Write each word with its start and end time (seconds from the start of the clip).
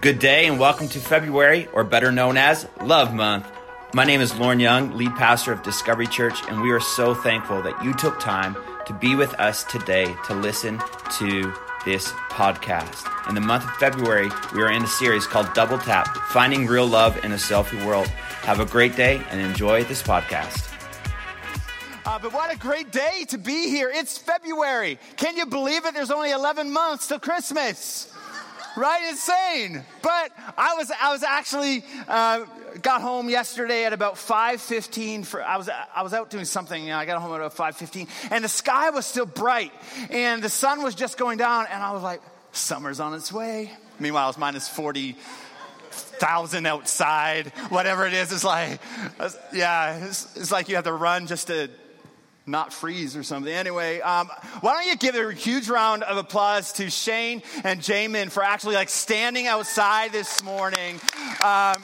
Good 0.00 0.18
day 0.18 0.46
and 0.46 0.58
welcome 0.58 0.88
to 0.88 0.98
February, 0.98 1.68
or 1.74 1.84
better 1.84 2.10
known 2.10 2.38
as 2.38 2.66
Love 2.80 3.12
Month. 3.12 3.46
My 3.92 4.04
name 4.04 4.22
is 4.22 4.34
Lorne 4.34 4.58
Young, 4.58 4.96
lead 4.96 5.14
pastor 5.14 5.52
of 5.52 5.62
Discovery 5.62 6.06
Church, 6.06 6.40
and 6.48 6.62
we 6.62 6.70
are 6.70 6.80
so 6.80 7.12
thankful 7.12 7.60
that 7.60 7.84
you 7.84 7.92
took 7.92 8.18
time 8.18 8.56
to 8.86 8.94
be 8.94 9.14
with 9.14 9.34
us 9.34 9.62
today 9.64 10.06
to 10.24 10.32
listen 10.32 10.80
to 11.18 11.52
this 11.84 12.12
podcast. 12.30 13.28
In 13.28 13.34
the 13.34 13.42
month 13.42 13.64
of 13.64 13.72
February, 13.72 14.30
we 14.54 14.62
are 14.62 14.72
in 14.72 14.82
a 14.82 14.86
series 14.86 15.26
called 15.26 15.52
Double 15.52 15.76
Tap 15.76 16.06
Finding 16.30 16.66
Real 16.66 16.86
Love 16.86 17.22
in 17.22 17.32
a 17.32 17.36
Selfie 17.36 17.84
World. 17.84 18.06
Have 18.06 18.58
a 18.58 18.64
great 18.64 18.96
day 18.96 19.20
and 19.30 19.38
enjoy 19.38 19.84
this 19.84 20.02
podcast. 20.02 20.66
Uh, 22.06 22.18
but 22.18 22.32
what 22.32 22.50
a 22.50 22.56
great 22.56 22.90
day 22.90 23.26
to 23.28 23.36
be 23.36 23.68
here. 23.68 23.90
It's 23.94 24.16
February. 24.16 24.98
Can 25.18 25.36
you 25.36 25.44
believe 25.44 25.84
it? 25.84 25.92
There's 25.92 26.10
only 26.10 26.30
11 26.30 26.72
months 26.72 27.06
till 27.06 27.18
Christmas 27.18 28.10
right? 28.80 29.08
Insane. 29.10 29.84
But 30.02 30.32
I 30.56 30.74
was, 30.76 30.90
I 31.00 31.12
was 31.12 31.22
actually, 31.22 31.84
uh, 32.08 32.46
got 32.82 33.02
home 33.02 33.28
yesterday 33.28 33.84
at 33.84 33.92
about 33.92 34.14
5.15 34.14 35.26
for, 35.26 35.42
I 35.42 35.56
was, 35.56 35.68
I 35.94 36.02
was 36.02 36.14
out 36.14 36.30
doing 36.30 36.44
something. 36.44 36.90
I 36.90 37.04
got 37.04 37.20
home 37.20 37.32
at 37.32 37.36
about 37.36 37.54
5.15 37.54 38.08
and 38.30 38.44
the 38.44 38.48
sky 38.48 38.90
was 38.90 39.06
still 39.06 39.26
bright 39.26 39.72
and 40.10 40.42
the 40.42 40.48
sun 40.48 40.82
was 40.82 40.94
just 40.94 41.18
going 41.18 41.38
down 41.38 41.66
and 41.70 41.82
I 41.82 41.92
was 41.92 42.02
like, 42.02 42.22
summer's 42.52 43.00
on 43.00 43.14
its 43.14 43.32
way. 43.32 43.70
Meanwhile, 43.98 44.30
it's 44.30 44.38
minus 44.38 44.68
40 44.68 45.16
thousand 45.90 46.66
outside, 46.66 47.48
whatever 47.70 48.06
it 48.06 48.12
is. 48.12 48.32
It's 48.32 48.44
like, 48.44 48.80
yeah, 49.52 50.06
it's, 50.06 50.36
it's 50.36 50.52
like 50.52 50.68
you 50.68 50.76
have 50.76 50.84
to 50.84 50.92
run 50.92 51.26
just 51.26 51.48
to 51.48 51.68
not 52.50 52.72
freeze 52.72 53.16
or 53.16 53.22
something. 53.22 53.52
Anyway, 53.52 54.00
um, 54.00 54.28
why 54.60 54.74
don't 54.74 54.86
you 54.86 54.96
give 54.96 55.14
a 55.14 55.32
huge 55.32 55.68
round 55.68 56.02
of 56.02 56.16
applause 56.16 56.72
to 56.74 56.90
Shane 56.90 57.42
and 57.64 57.80
Jamin 57.80 58.30
for 58.30 58.42
actually 58.42 58.74
like 58.74 58.88
standing 58.88 59.46
outside 59.46 60.12
this 60.12 60.42
morning. 60.42 61.00
Um, 61.42 61.82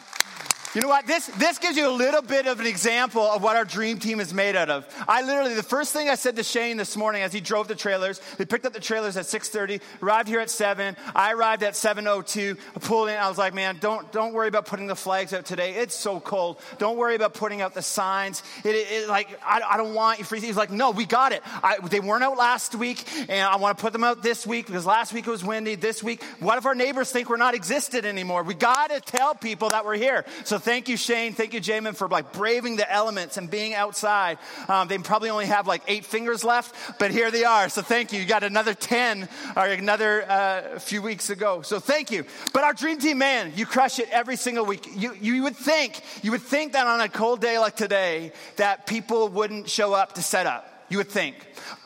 you 0.77 0.83
know 0.83 0.89
what? 0.89 1.07
This, 1.07 1.29
this 1.39 1.57
gives 1.57 1.79
you 1.79 1.89
a 1.89 1.91
little 1.91 2.21
bit 2.21 2.47
of 2.47 2.61
an 2.61 2.67
example 2.67 3.23
of 3.23 3.43
what 3.43 3.57
our 3.57 3.65
dream 3.65 3.99
team 3.99 4.21
is 4.21 4.35
made 4.35 4.55
out 4.55 4.69
of. 4.69 4.87
I 5.09 5.23
literally, 5.23 5.55
the 5.55 5.63
first 5.63 5.91
thing 5.95 6.11
I 6.11 6.17
said 6.17 6.37
to 6.37 6.43
Shane 6.43 6.77
this 6.77 6.99
morning 6.99 7.23
as 7.23 7.33
he 7.33 7.41
drove 7.41 7.67
the 7.67 7.75
trailers, 7.75 8.21
they 8.37 8.45
picked 8.45 8.67
up 8.67 8.75
the 8.75 8.81
trailers 8.81 9.17
at 9.17 9.25
6.30, 9.25 9.81
arrived 10.03 10.29
here 10.29 10.39
at 10.39 10.51
7. 10.51 10.95
I 11.15 11.33
arrived 11.33 11.63
at 11.63 11.73
7.02, 11.73 12.59
pulled 12.83 13.09
in. 13.09 13.17
I 13.17 13.27
was 13.27 13.39
like, 13.39 13.55
man, 13.55 13.79
don't, 13.81 14.13
don't 14.13 14.35
worry 14.35 14.49
about 14.49 14.67
putting 14.67 14.87
the 14.87 14.95
flags 14.95 15.33
out 15.33 15.47
today. 15.47 15.77
It's 15.77 15.95
so 15.95 16.21
cold. 16.21 16.61
Don't 16.77 16.99
worry 16.99 17.15
about 17.15 17.33
putting 17.33 17.63
out 17.63 17.73
the 17.73 17.81
signs. 17.81 18.43
It, 18.63 18.75
it, 18.75 18.91
it 18.91 19.09
like, 19.09 19.31
I, 19.43 19.63
I, 19.67 19.79
don't 19.79 19.95
want 19.95 20.19
you 20.19 20.27
freezing. 20.27 20.49
He's 20.49 20.59
like, 20.59 20.71
no, 20.71 20.91
we 20.91 21.07
got 21.07 21.33
it. 21.33 21.41
I, 21.47 21.79
they 21.89 22.01
weren't 22.01 22.23
out 22.23 22.37
last 22.37 22.75
week, 22.75 23.03
and 23.31 23.49
I 23.49 23.57
want 23.57 23.79
to 23.79 23.81
put 23.81 23.95
them 23.95 24.05
out 24.05 24.23
this 24.23 24.47
week 24.47 24.67
because 24.67 24.85
last 24.85 25.15
week 25.15 25.27
it 25.27 25.31
was 25.31 25.43
windy. 25.43 25.77
This 25.77 26.03
week, 26.03 26.23
what 26.39 26.59
if 26.59 26.67
our 26.67 26.75
neighbors 26.75 27.11
think 27.11 27.31
we're 27.31 27.39
not 27.39 27.55
existed 27.55 28.05
anymore? 28.05 28.43
We 28.43 28.53
got 28.53 28.91
to 28.91 29.01
tell 29.01 29.35
people 29.35 29.71
that 29.71 29.87
we're 29.87 29.97
here. 29.97 30.27
So 30.45 30.59
thank 30.67 30.89
you, 30.89 30.97
Shane. 30.97 31.33
Thank 31.33 31.55
you, 31.55 31.61
Jamin, 31.61 31.95
for 31.95 32.09
like 32.09 32.33
braving 32.33 32.75
the 32.75 32.93
elements 32.93 33.37
and 33.37 33.49
being 33.49 33.73
outside. 33.73 34.37
Um, 34.69 34.89
they 34.89 34.99
probably 34.99 35.31
only 35.31 35.47
have 35.47 35.69
like 35.69 35.83
eight 35.87 36.05
fingers 36.05 36.43
left, 36.43 36.99
but 36.99 37.13
here 37.13 37.31
they 37.31 37.45
are. 37.45 37.69
So 37.69 37.83
thank 37.83 38.13
you. 38.13 38.19
You 38.19 38.27
got 38.27 38.43
another 38.43 38.75
10 38.75 39.29
or 39.57 39.65
another 39.65 40.29
uh, 40.29 40.81
few 40.81 41.03
weeks 41.03 41.31
ago. 41.31 41.63
So 41.63 41.79
thank 41.79 42.11
you. 42.11 42.25
But 42.53 42.65
our 42.65 42.75
dream 42.75 42.99
team, 42.99 43.19
man, 43.19 43.53
you 43.55 43.65
crush 43.65 44.01
it 44.01 44.09
every 44.11 44.35
single 44.35 44.67
week. 44.67 44.89
You, 44.93 45.15
you 45.21 45.45
would 45.45 45.55
think, 45.55 46.01
you 46.23 46.33
would 46.33 46.43
think 46.43 46.73
that 46.73 46.89
on 46.89 47.01
a 47.01 47.09
cold 47.09 47.41
day 47.41 47.61
like 47.61 47.77
today, 47.77 48.33
that 48.57 48.89
people 48.89 49.29
wouldn't 49.29 49.71
show 49.71 49.95
up 49.95 50.15
to 50.15 50.23
set 50.23 50.47
up. 50.49 50.76
You 50.89 50.99
would 50.99 51.09
think. 51.09 51.35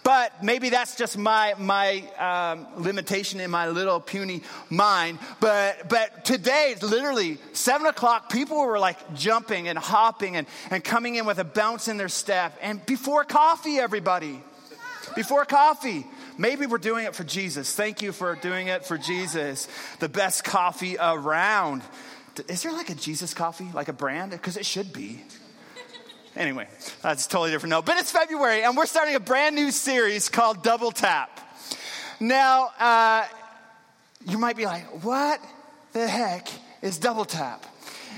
But 0.03 0.43
maybe 0.43 0.71
that's 0.71 0.97
just 0.97 1.17
my, 1.17 1.55
my 1.59 2.03
um, 2.19 2.67
limitation 2.83 3.41
in 3.41 3.51
my 3.51 3.69
little 3.69 4.01
puny 4.01 4.43
mind. 4.69 5.19
But, 5.41 5.89
but 5.89 6.25
today, 6.25 6.75
literally, 6.83 7.39
seven 7.53 7.87
o'clock, 7.87 8.31
people 8.31 8.59
were 8.59 8.79
like 8.79 9.15
jumping 9.15 9.69
and 9.69 9.79
hopping 9.79 10.37
and, 10.37 10.47
and 10.71 10.83
coming 10.83 11.17
in 11.17 11.27
with 11.27 11.39
a 11.39 11.45
bounce 11.45 11.89
in 11.89 11.97
their 11.97 12.09
step. 12.09 12.59
And 12.61 12.85
before 12.87 13.25
coffee, 13.25 13.79
everybody. 13.79 14.43
Before 15.15 15.45
coffee. 15.45 16.07
Maybe 16.39 16.67
we're 16.67 16.79
doing 16.79 17.05
it 17.05 17.15
for 17.15 17.25
Jesus. 17.25 17.75
Thank 17.75 18.01
you 18.01 18.13
for 18.13 18.35
doing 18.37 18.69
it 18.69 18.87
for 18.87 18.97
Jesus. 18.97 19.69
The 19.99 20.09
best 20.09 20.45
coffee 20.45 20.97
around. 20.99 21.83
Is 22.49 22.63
there 22.63 22.73
like 22.73 22.91
a 22.91 22.95
Jesus 22.95 23.35
coffee, 23.35 23.69
like 23.75 23.89
a 23.89 23.93
brand? 23.93 24.31
Because 24.31 24.57
it 24.57 24.65
should 24.65 24.93
be. 24.93 25.21
Anyway, 26.41 26.67
that's 27.03 27.27
totally 27.27 27.51
different 27.51 27.69
note. 27.69 27.85
But 27.85 27.99
it's 27.99 28.11
February, 28.11 28.63
and 28.63 28.75
we're 28.75 28.87
starting 28.87 29.15
a 29.15 29.21
brand 29.21 29.55
new 29.55 29.71
series 29.71 30.31
called 30.31 30.63
Double 30.63 30.91
Tap. 30.91 31.39
Now, 32.19 32.71
uh, 32.79 33.27
you 34.27 34.39
might 34.39 34.57
be 34.57 34.65
like, 34.65 35.05
what 35.05 35.39
the 35.93 36.09
heck 36.09 36.49
is 36.81 36.97
Double 36.97 37.27
Tap? 37.27 37.67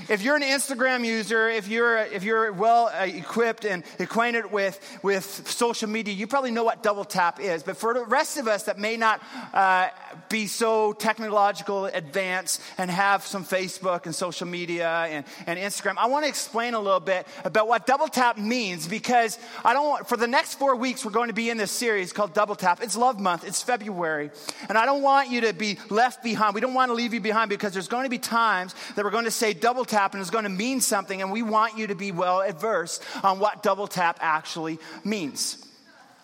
If 0.09 0.21
you're 0.21 0.35
an 0.35 0.41
Instagram 0.41 1.05
user, 1.05 1.49
if 1.49 1.67
you're, 1.67 1.97
if 1.97 2.23
you're 2.23 2.51
well 2.51 2.87
uh, 2.87 3.05
equipped 3.05 3.65
and 3.65 3.83
acquainted 3.99 4.51
with, 4.51 4.79
with 5.01 5.47
social 5.47 5.89
media, 5.89 6.13
you 6.13 6.27
probably 6.27 6.51
know 6.51 6.63
what 6.63 6.83
double 6.83 7.05
tap 7.05 7.39
is. 7.39 7.63
But 7.63 7.77
for 7.77 7.93
the 7.93 8.05
rest 8.05 8.37
of 8.37 8.47
us 8.47 8.63
that 8.63 8.77
may 8.77 8.97
not 8.97 9.21
uh, 9.53 9.89
be 10.29 10.47
so 10.47 10.93
technological 10.93 11.85
advanced 11.85 12.61
and 12.77 12.91
have 12.91 13.25
some 13.25 13.45
Facebook 13.45 14.05
and 14.05 14.13
social 14.13 14.47
media 14.47 14.89
and, 14.89 15.25
and 15.47 15.57
Instagram, 15.57 15.95
I 15.97 16.07
want 16.07 16.25
to 16.25 16.29
explain 16.29 16.73
a 16.73 16.79
little 16.79 16.99
bit 16.99 17.25
about 17.43 17.67
what 17.67 17.85
double 17.85 18.07
tap 18.07 18.37
means 18.37 18.87
because 18.87 19.39
I 19.63 19.73
don't 19.73 19.87
want, 19.87 20.09
for 20.09 20.17
the 20.17 20.27
next 20.27 20.55
four 20.55 20.75
weeks, 20.75 21.05
we're 21.05 21.11
going 21.11 21.29
to 21.29 21.33
be 21.33 21.49
in 21.49 21.57
this 21.57 21.71
series 21.71 22.11
called 22.11 22.33
Double 22.33 22.55
Tap. 22.55 22.81
It's 22.81 22.97
Love 22.97 23.19
Month, 23.19 23.45
it's 23.45 23.61
February. 23.61 24.31
And 24.67 24.77
I 24.77 24.85
don't 24.85 25.01
want 25.01 25.29
you 25.29 25.41
to 25.41 25.53
be 25.53 25.77
left 25.89 26.23
behind. 26.23 26.55
We 26.55 26.61
don't 26.61 26.73
want 26.73 26.89
to 26.89 26.93
leave 26.93 27.13
you 27.13 27.21
behind 27.21 27.49
because 27.49 27.73
there's 27.73 27.87
going 27.87 28.03
to 28.03 28.09
be 28.09 28.19
times 28.19 28.75
that 28.95 29.05
we're 29.05 29.11
going 29.11 29.25
to 29.25 29.31
say 29.31 29.53
double 29.53 29.82
tap 29.85 30.13
and 30.13 30.21
it's 30.21 30.29
going 30.29 30.43
to 30.43 30.49
mean 30.49 30.81
something, 30.81 31.21
and 31.21 31.31
we 31.31 31.41
want 31.41 31.77
you 31.77 31.87
to 31.87 31.95
be 31.95 32.11
well 32.11 32.41
adverse 32.41 32.99
on 33.23 33.39
what 33.39 33.63
double 33.63 33.87
tap 33.87 34.19
actually 34.21 34.79
means. 35.03 35.57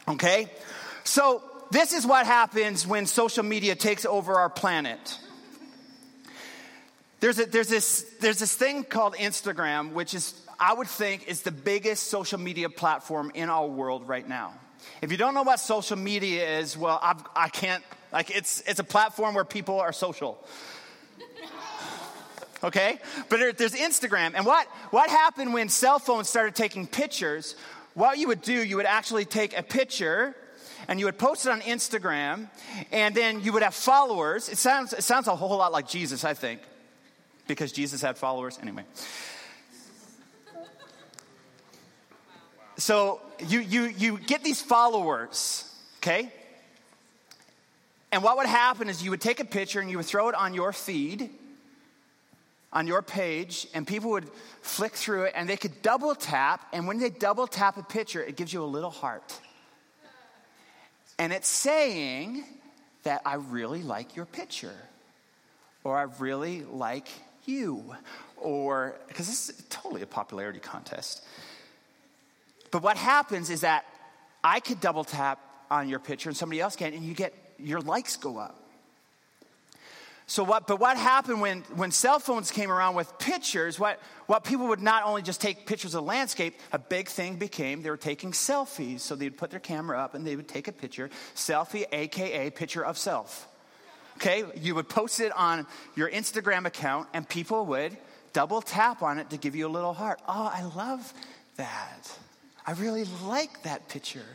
Okay? 0.07 0.49
So, 1.03 1.43
this 1.71 1.93
is 1.93 2.05
what 2.05 2.25
happens 2.25 2.87
when 2.87 3.05
social 3.05 3.43
media 3.43 3.75
takes 3.75 4.05
over 4.05 4.35
our 4.35 4.49
planet. 4.49 5.19
There's, 7.19 7.37
a, 7.37 7.45
there's, 7.45 7.67
this, 7.67 8.01
there's 8.21 8.39
this 8.39 8.55
thing 8.55 8.83
called 8.83 9.15
Instagram, 9.15 9.91
which 9.91 10.13
is, 10.13 10.33
I 10.59 10.73
would 10.73 10.87
think, 10.87 11.27
is 11.27 11.41
the 11.41 11.51
biggest 11.51 12.07
social 12.07 12.39
media 12.39 12.69
platform 12.69 13.31
in 13.35 13.49
our 13.49 13.67
world 13.67 14.07
right 14.07 14.27
now. 14.27 14.53
If 15.01 15.11
you 15.11 15.17
don't 15.17 15.33
know 15.33 15.43
what 15.43 15.59
social 15.59 15.97
media 15.97 16.59
is, 16.59 16.77
well, 16.77 16.99
I've, 17.01 17.21
I 17.35 17.49
can't, 17.49 17.83
like, 18.11 18.31
it's, 18.31 18.61
it's 18.61 18.79
a 18.79 18.83
platform 18.83 19.35
where 19.35 19.45
people 19.45 19.79
are 19.79 19.91
social 19.91 20.43
okay? 22.63 22.99
But 23.29 23.57
there's 23.57 23.73
Instagram. 23.73 24.33
And 24.35 24.45
what, 24.45 24.67
what 24.91 25.09
happened 25.09 25.53
when 25.53 25.69
cell 25.69 25.99
phones 25.99 26.29
started 26.29 26.55
taking 26.55 26.87
pictures? 26.87 27.55
What 27.93 28.17
you 28.17 28.27
would 28.27 28.41
do, 28.41 28.53
you 28.53 28.77
would 28.77 28.85
actually 28.85 29.25
take 29.25 29.57
a 29.57 29.63
picture 29.63 30.35
and 30.87 30.99
you 30.99 31.05
would 31.05 31.17
post 31.17 31.45
it 31.45 31.51
on 31.51 31.61
Instagram, 31.61 32.47
and 32.91 33.13
then 33.13 33.43
you 33.43 33.53
would 33.53 33.61
have 33.61 33.75
followers. 33.75 34.49
It 34.49 34.57
sounds, 34.57 34.93
it 34.93 35.03
sounds 35.03 35.27
a 35.27 35.35
whole 35.35 35.57
lot 35.57 35.71
like 35.71 35.87
Jesus, 35.87 36.23
I 36.23 36.33
think, 36.33 36.61
because 37.47 37.71
Jesus 37.71 38.01
had 38.01 38.17
followers. 38.17 38.57
Anyway. 38.61 38.83
So 42.77 43.21
you, 43.45 43.59
you, 43.59 43.83
you 43.83 44.17
get 44.17 44.43
these 44.43 44.61
followers, 44.61 45.69
okay? 45.97 46.31
And 48.11 48.23
what 48.23 48.37
would 48.37 48.47
happen 48.47 48.89
is 48.89 49.03
you 49.03 49.11
would 49.11 49.21
take 49.21 49.39
a 49.39 49.45
picture 49.45 49.81
and 49.81 49.91
you 49.91 49.97
would 49.97 50.05
throw 50.05 50.29
it 50.29 50.35
on 50.35 50.53
your 50.53 50.71
feed 50.71 51.29
on 52.71 52.85
your 52.85 53.01
page, 53.01 53.67
and 53.73 53.87
people 53.87 54.11
would 54.11 54.29
flick 54.61 54.93
through 54.93 55.23
it 55.23 55.33
and 55.35 55.49
they 55.49 55.57
could 55.57 55.81
double 55.81 56.13
tap. 56.13 56.67
And 56.71 56.87
when 56.87 56.99
they 56.99 57.09
double 57.09 57.47
tap 57.47 57.77
a 57.77 57.83
picture, 57.83 58.23
it 58.23 58.35
gives 58.35 58.53
you 58.53 58.63
a 58.63 58.65
little 58.65 58.91
heart. 58.91 59.39
And 61.17 61.33
it's 61.33 61.47
saying 61.47 62.43
that 63.03 63.21
I 63.25 63.35
really 63.35 63.81
like 63.81 64.15
your 64.15 64.25
picture, 64.25 64.75
or 65.83 65.97
I 65.97 66.03
really 66.19 66.63
like 66.63 67.07
you, 67.45 67.95
or 68.37 68.95
because 69.07 69.27
this 69.27 69.49
is 69.49 69.65
totally 69.69 70.01
a 70.01 70.05
popularity 70.05 70.59
contest. 70.59 71.25
But 72.71 72.83
what 72.83 72.97
happens 72.97 73.49
is 73.49 73.61
that 73.61 73.85
I 74.43 74.59
could 74.59 74.79
double 74.79 75.03
tap 75.03 75.39
on 75.71 75.89
your 75.89 75.99
picture 75.99 76.29
and 76.29 76.37
somebody 76.37 76.61
else 76.61 76.75
can, 76.75 76.93
and 76.93 77.03
you 77.03 77.13
get 77.13 77.33
your 77.57 77.81
likes 77.81 78.15
go 78.15 78.37
up. 78.37 78.68
So 80.29 80.43
what, 80.43 80.67
but 80.67 80.79
what 80.79 80.95
happened 80.95 81.41
when, 81.41 81.61
when 81.73 81.89
cell 81.89 82.19
phones 82.19 82.51
came 82.51 82.71
around 82.71 82.93
with 82.93 83.17
pictures, 83.17 83.79
what, 83.79 83.99
what 84.27 84.43
people 84.43 84.67
would 84.67 84.79
not 84.79 85.03
only 85.03 85.23
just 85.23 85.41
take 85.41 85.65
pictures 85.65 85.95
of 85.95 86.03
landscape, 86.03 86.59
a 86.71 86.77
big 86.77 87.07
thing 87.07 87.37
became 87.37 87.81
they 87.81 87.89
were 87.89 87.97
taking 87.97 88.31
selfies. 88.31 88.99
So 88.99 89.15
they'd 89.15 89.35
put 89.35 89.49
their 89.49 89.59
camera 89.59 89.97
up 89.97 90.13
and 90.13 90.27
they 90.27 90.35
would 90.35 90.47
take 90.47 90.67
a 90.67 90.71
picture, 90.71 91.09
selfie, 91.33 91.85
AKA 91.91 92.51
picture 92.51 92.85
of 92.85 92.95
self. 92.95 93.47
Okay, 94.17 94.43
you 94.55 94.75
would 94.75 94.87
post 94.87 95.19
it 95.19 95.35
on 95.35 95.65
your 95.95 96.11
Instagram 96.11 96.67
account 96.67 97.07
and 97.15 97.27
people 97.27 97.65
would 97.65 97.97
double 98.31 98.61
tap 98.61 99.01
on 99.01 99.17
it 99.17 99.31
to 99.31 99.37
give 99.37 99.55
you 99.55 99.65
a 99.65 99.73
little 99.73 99.93
heart. 99.93 100.21
Oh, 100.27 100.51
I 100.53 100.61
love 100.75 101.11
that. 101.55 102.15
I 102.67 102.73
really 102.73 103.05
like 103.25 103.63
that 103.63 103.89
picture. 103.89 104.25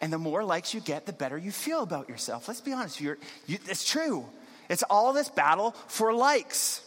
And 0.00 0.12
the 0.12 0.18
more 0.18 0.42
likes 0.42 0.74
you 0.74 0.80
get, 0.80 1.06
the 1.06 1.12
better 1.12 1.38
you 1.38 1.52
feel 1.52 1.84
about 1.84 2.08
yourself. 2.08 2.48
Let's 2.48 2.60
be 2.60 2.72
honest, 2.72 3.00
you, 3.00 3.16
it's 3.46 3.88
true. 3.88 4.26
It's 4.70 4.84
all 4.84 5.12
this 5.12 5.28
battle 5.28 5.72
for 5.88 6.14
likes. 6.14 6.80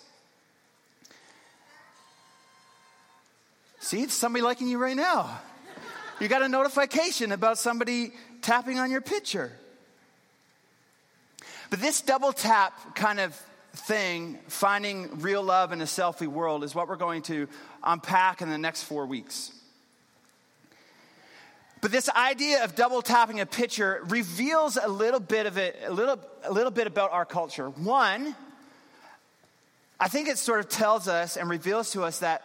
See, 3.80 4.01
it's 4.01 4.13
somebody 4.13 4.41
liking 4.41 4.69
you 4.69 4.77
right 4.77 4.95
now. 4.95 5.41
You 6.21 6.30
got 6.30 6.41
a 6.41 6.47
notification 6.47 7.33
about 7.33 7.57
somebody 7.57 8.13
tapping 8.41 8.80
on 8.80 8.89
your 8.89 9.01
picture. 9.01 9.51
But 11.69 11.81
this 11.81 12.00
double 12.00 12.31
tap 12.31 12.95
kind 12.95 13.19
of 13.19 13.35
thing, 13.74 14.39
finding 14.47 15.19
real 15.19 15.44
love 15.44 15.74
in 15.74 15.81
a 15.81 15.85
selfie 15.85 16.27
world, 16.27 16.63
is 16.63 16.74
what 16.74 16.88
we're 16.88 16.95
going 16.95 17.24
to 17.24 17.50
unpack 17.83 18.41
in 18.41 18.50
the 18.50 18.57
next 18.57 18.83
four 18.83 19.06
weeks. 19.06 19.51
But 21.83 21.91
this 21.91 22.07
idea 22.07 22.63
of 22.63 22.75
double 22.75 23.01
tapping 23.01 23.41
a 23.41 23.45
picture 23.45 24.00
reveals 24.07 24.77
a 24.81 24.88
little 24.88 25.19
bit 25.19 25.45
of 25.45 25.57
it, 25.57 25.77
a 25.85 25.91
little, 25.91 26.18
a 26.45 26.51
little 26.53 26.71
bit 26.71 26.88
about 26.88 27.12
our 27.12 27.25
culture. 27.25 27.69
One, 27.69 28.33
I 30.00 30.07
think 30.07 30.30
it 30.30 30.38
sort 30.38 30.62
of 30.62 30.69
tells 30.69 31.09
us 31.09 31.35
and 31.35 31.50
reveals 31.50 31.91
to 31.91 32.03
us 32.03 32.19
that 32.19 32.41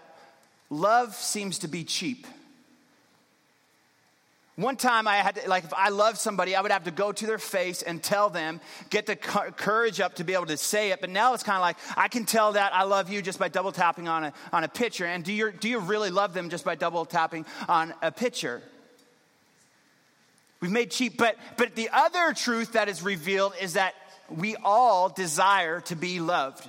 love 0.71 1.15
seems 1.15 1.61
to 1.61 1.69
be 1.69 1.85
cheap. 1.85 2.27
One 4.57 4.75
time 4.75 5.07
I 5.07 5.19
had 5.19 5.37
to, 5.37 5.49
like, 5.49 5.63
if 5.63 5.73
I 5.73 5.91
loved 5.91 6.19
somebody, 6.19 6.57
I 6.57 6.61
would 6.61 6.73
have 6.73 6.83
to 6.87 6.91
go 6.91 7.13
to 7.13 7.25
their 7.25 7.39
face 7.39 7.83
and 7.83 8.03
tell 8.03 8.31
them, 8.31 8.61
get 8.91 9.07
the 9.07 9.15
courage 9.15 10.01
up 10.01 10.17
to 10.17 10.25
be 10.25 10.35
able 10.35 10.47
to 10.47 10.57
say 10.57 10.91
it. 10.91 11.01
But 11.01 11.11
now 11.11 11.35
it's 11.35 11.45
kind 11.45 11.55
of 11.55 11.63
like, 11.63 11.77
I 11.97 12.09
can 12.09 12.25
tell 12.25 12.55
that 12.55 12.75
I 12.75 12.83
love 12.83 13.09
you 13.09 13.23
just 13.23 13.39
by 13.39 13.47
double 13.47 13.71
tapping 13.71 14.09
on 14.09 14.25
a, 14.25 14.33
on 14.53 14.65
a 14.65 14.69
picture. 14.69 15.07
And 15.07 15.23
do 15.23 15.33
you, 15.33 15.53
do 15.53 15.69
you 15.69 15.79
really 15.79 16.11
love 16.11 16.35
them 16.35 16.51
just 16.51 16.65
by 16.65 16.75
double 16.75 17.05
tapping 17.05 17.47
on 17.69 17.95
a 18.03 18.11
picture? 18.11 18.65
We've 20.61 20.71
made 20.71 20.91
cheap, 20.91 21.17
but, 21.17 21.37
but 21.57 21.75
the 21.75 21.91
other 21.93 22.35
truth 22.35 22.73
that 22.73 22.89
is 22.89 23.03
revealed 23.03 23.55
is 23.61 23.75
that 23.75 23.95
we 24.29 24.57
all 24.57 25.09
desire 25.09 25.81
to 25.83 25.97
be 25.97 26.21
loved. 26.21 26.69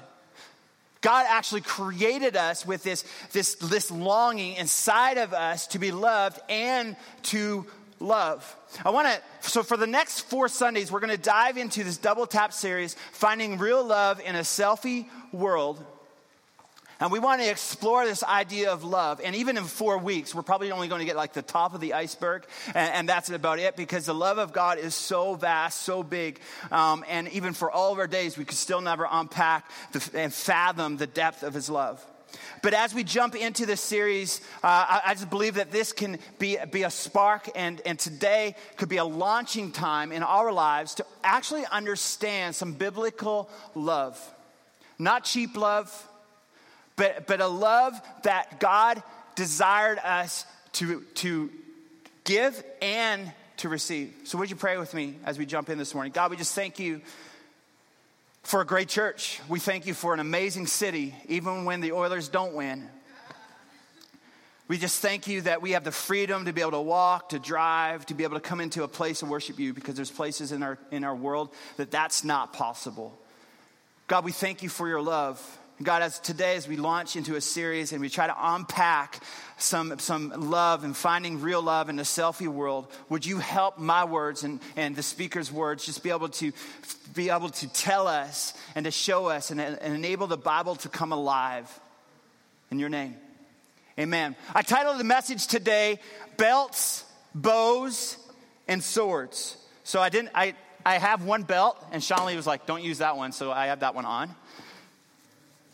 God 1.02 1.26
actually 1.30 1.62
created 1.62 2.36
us 2.36 2.66
with 2.66 2.84
this, 2.84 3.06
this, 3.32 3.56
this 3.56 3.90
longing 3.90 4.56
inside 4.56 5.18
of 5.18 5.34
us 5.34 5.68
to 5.68 5.80
be 5.80 5.92
loved 5.92 6.40
and 6.50 6.96
to 7.24 7.66
love. 8.00 8.56
I 8.86 8.92
want 8.92 9.08
to, 9.08 9.50
so 9.50 9.64
for 9.64 9.78
the 9.78 9.88
next 9.88 10.22
four 10.22 10.50
Sundays, 10.50 10.92
we're 10.92 11.00
going 11.00 11.16
to 11.16 11.22
dive 11.22 11.58
into 11.58 11.84
this 11.84 11.98
double 11.98 12.28
tap 12.28 12.54
series, 12.54 12.96
Finding 13.12 13.58
Real 13.58 13.84
Love 13.84 14.20
in 14.20 14.36
a 14.36 14.42
Selfie 14.42 15.08
World. 15.32 15.84
And 17.00 17.12
we 17.12 17.20
want 17.20 17.42
to 17.42 17.50
explore 17.50 18.06
this 18.06 18.24
idea 18.24 18.72
of 18.72 18.84
love. 18.84 19.22
And 19.24 19.34
even 19.36 19.58
in 19.58 19.64
four 19.64 19.98
weeks, 19.98 20.36
we're 20.36 20.42
probably 20.42 20.72
only 20.72 20.90
going 20.90 21.00
to 21.00 21.06
get 21.06 21.16
like 21.16 21.32
the 21.32 21.42
top 21.42 21.74
of 21.74 21.80
the 21.80 21.94
iceberg. 21.94 22.46
And, 22.68 22.94
and 22.94 23.10
that's 23.10 23.30
about 23.30 23.60
it 23.60 23.78
because 23.78 24.06
the 24.06 24.14
love 24.14 24.38
of 24.38 24.52
God 24.52 24.80
is 24.80 24.96
so 24.96 25.36
vast, 25.36 25.82
so 25.82 26.04
big. 26.04 26.42
Um, 26.72 27.06
and 27.08 27.30
even 27.30 27.54
for 27.54 27.72
all 27.72 27.94
of 27.94 28.00
our 28.00 28.08
days, 28.08 28.38
we 28.38 28.44
could 28.44 28.58
still 28.58 28.82
never 28.82 29.08
unpack 29.10 29.70
the, 29.94 30.10
and 30.14 30.34
fathom 30.34 30.98
the 30.98 31.08
depth 31.08 31.44
of 31.44 31.54
his 31.54 31.70
love. 31.70 32.06
But 32.62 32.74
as 32.74 32.94
we 32.94 33.04
jump 33.04 33.36
into 33.36 33.66
this 33.66 33.82
series, 33.82 34.42
uh, 34.64 34.68
I, 34.68 35.02
I, 35.06 35.14
just 35.14 35.30
believe 35.30 35.56
that 35.56 35.72
this 35.72 35.94
can 35.94 36.20
be, 36.38 36.58
be 36.72 36.84
a 36.84 36.92
spark, 36.92 37.50
and, 37.56 37.82
and 37.86 37.98
today 37.98 38.56
could 38.78 38.90
be 38.90 38.98
a 38.98 39.06
launching 39.06 39.72
time 39.72 40.12
in 40.12 40.22
our 40.22 40.52
lives 40.52 40.96
to 40.96 41.06
actually 41.24 41.66
understand 41.66 42.56
some 42.56 42.74
biblical 42.74 43.50
love. 43.74 44.20
Not 45.00 45.24
cheap 45.24 45.58
love, 45.58 46.09
but, 47.00 47.28
but 47.28 47.40
a 47.40 47.48
love 47.48 48.00
that 48.24 48.60
God 48.60 49.02
desired 49.36 50.00
us 50.00 50.46
to, 50.74 51.02
to 51.16 51.50
give 52.26 52.62
and 52.82 53.32
to 53.58 53.70
receive. 53.70 54.14
So, 54.26 54.38
would 54.38 54.50
you 54.50 54.58
pray 54.58 54.78
with 54.78 54.94
me 54.94 55.16
as 55.26 55.40
we 55.40 55.46
jump 55.46 55.70
in 55.70 55.78
this 55.78 55.94
morning? 55.94 56.12
God, 56.12 56.30
we 56.30 56.36
just 56.36 56.54
thank 56.54 56.78
you 56.78 57.00
for 58.44 58.60
a 58.60 58.66
great 58.66 58.90
church. 58.90 59.40
We 59.48 59.60
thank 59.60 59.88
you 59.88 59.94
for 59.94 60.14
an 60.14 60.20
amazing 60.20 60.68
city, 60.68 61.16
even 61.30 61.64
when 61.64 61.80
the 61.80 61.94
Oilers 61.94 62.28
don't 62.28 62.54
win. 62.54 62.90
We 64.68 64.78
just 64.78 65.02
thank 65.02 65.26
you 65.26 65.42
that 65.42 65.62
we 65.62 65.72
have 65.72 65.86
the 65.86 65.94
freedom 65.94 66.46
to 66.46 66.54
be 66.54 66.60
able 66.60 66.72
to 66.72 66.82
walk, 66.82 67.30
to 67.30 67.40
drive, 67.40 68.06
to 68.08 68.14
be 68.14 68.26
able 68.26 68.36
to 68.36 68.42
come 68.42 68.60
into 68.60 68.84
a 68.84 68.90
place 68.90 69.22
and 69.22 69.32
worship 69.32 69.58
you 69.58 69.74
because 69.74 69.96
there's 69.96 70.12
places 70.12 70.52
in 70.52 70.64
our, 70.64 70.78
in 70.92 71.06
our 71.06 71.16
world 71.16 71.50
that 71.78 71.92
that's 71.92 72.26
not 72.26 72.52
possible. 72.52 73.18
God, 74.08 74.26
we 74.26 74.34
thank 74.34 74.64
you 74.64 74.70
for 74.70 74.88
your 74.88 75.02
love. 75.02 75.59
God, 75.82 76.02
as 76.02 76.20
today, 76.20 76.58
as 76.58 76.68
we 76.68 76.76
launch 76.76 77.16
into 77.16 77.36
a 77.36 77.42
series 77.42 77.94
and 77.94 78.02
we 78.02 78.10
try 78.10 78.28
to 78.28 78.36
unpack 78.38 79.24
some, 79.58 79.98
some 79.98 80.50
love 80.50 80.84
and 80.84 80.96
finding 80.96 81.40
real 81.40 81.62
love 81.62 81.88
in 81.88 81.96
the 81.96 82.04
selfie 82.04 82.50
world, 82.50 82.92
would 83.08 83.26
you 83.26 83.38
help 83.38 83.78
my 83.78 84.04
words 84.04 84.44
and, 84.44 84.60
and 84.76 84.94
the 84.94 85.04
speaker's 85.04 85.50
words 85.50 85.86
just 85.86 86.04
be 86.04 86.10
able 86.10 86.28
to 86.30 86.52
be 87.16 87.30
able 87.30 87.50
to 87.50 87.68
tell 87.70 88.08
us 88.08 88.54
and 88.76 88.84
to 88.86 88.92
show 88.92 89.28
us 89.28 89.52
and, 89.52 89.62
and 89.62 89.96
enable 89.96 90.28
the 90.28 90.38
Bible 90.38 90.76
to 90.76 90.90
come 90.90 91.14
alive 91.14 91.80
in 92.72 92.80
your 92.80 92.90
name? 92.90 93.16
Amen. 93.98 94.36
I 94.54 94.64
titled 94.64 95.00
the 95.00 95.06
message 95.06 95.48
today, 95.48 96.00
Belts, 96.36 97.06
Bows, 97.34 98.18
and 98.68 98.84
Swords. 98.84 99.56
So 99.86 100.02
I 100.02 100.10
didn't, 100.10 100.32
I, 100.36 100.56
I 100.86 100.98
have 100.98 101.24
one 101.24 101.44
belt, 101.44 101.82
and 101.94 102.04
Sean 102.04 102.26
Lee 102.26 102.36
was 102.36 102.48
like, 102.48 102.66
don't 102.66 102.84
use 102.84 102.98
that 102.98 103.16
one, 103.16 103.32
so 103.32 103.50
I 103.50 103.68
have 103.68 103.80
that 103.80 103.96
one 103.96 104.06
on 104.06 104.36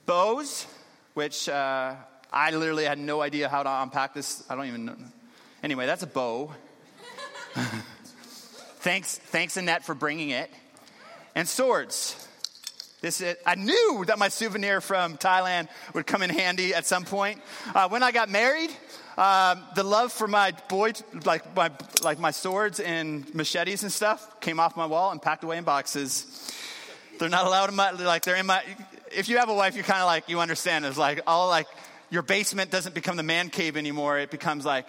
bows, 0.06 0.66
which 1.14 1.50
uh, 1.50 1.96
I 2.32 2.52
literally 2.52 2.86
had 2.86 3.00
no 3.00 3.22
idea 3.22 3.50
how 3.50 3.64
to 3.64 3.70
unpack 3.82 4.14
this. 4.14 4.44
I 4.50 4.56
don't 4.56 4.68
even 4.68 4.86
know. 4.86 4.96
Anyway, 5.64 5.86
that's 5.86 6.04
a 6.04 6.08
bow. 6.08 6.52
thanks, 8.80 9.18
thanks, 9.18 9.58
Annette, 9.58 9.84
for 9.84 9.96
bringing 9.96 10.30
it. 10.30 10.50
And 11.34 11.48
swords. 11.48 12.28
This 13.02 13.22
is, 13.22 13.36
I 13.46 13.56
knew 13.56 14.04
that 14.08 14.18
my 14.18 14.30
souvenir 14.30 14.82
from 14.82 15.18
Thailand 15.18 15.68
would 15.94 16.08
come 16.08 16.22
in 16.22 16.30
handy 16.30 16.74
at 16.74 16.86
some 16.86 17.04
point. 17.06 17.42
Uh, 17.74 17.90
when 17.90 18.04
I 18.04 18.12
got 18.12 18.30
married, 18.30 18.72
um, 19.18 19.64
the 19.76 19.84
love 19.84 20.12
for 20.12 20.28
my 20.28 20.52
boy, 20.70 20.94
like 21.24 21.56
my, 21.56 21.72
like 22.04 22.20
my 22.20 22.32
swords 22.32 22.80
and 22.80 23.34
machetes 23.34 23.84
and 23.84 23.92
stuff, 23.92 24.40
came 24.40 24.60
off 24.60 24.76
my 24.76 24.86
wall 24.86 25.12
and 25.12 25.22
packed 25.22 25.44
away 25.44 25.58
in 25.58 25.64
boxes. 25.64 26.52
They're 27.20 27.30
not 27.30 27.46
allowed 27.46 27.70
in 27.70 27.76
my, 27.76 27.92
like 27.92 28.24
they're 28.24 28.36
in 28.36 28.46
my, 28.46 28.64
if 29.16 29.30
you 29.30 29.38
have 29.38 29.50
a 29.50 29.54
wife, 29.54 29.76
you're 29.76 29.84
kind 29.84 30.02
of 30.02 30.08
like, 30.08 30.30
you 30.30 30.40
understand. 30.40 30.86
It's 30.86 30.98
like, 30.98 31.22
all 31.28 31.48
like, 31.48 31.68
your 32.10 32.22
basement 32.22 32.72
doesn't 32.72 32.94
become 32.94 33.18
the 33.18 33.24
man 33.24 33.50
cave 33.50 33.78
anymore. 33.78 34.20
It 34.20 34.30
becomes 34.30 34.66
like, 34.66 34.86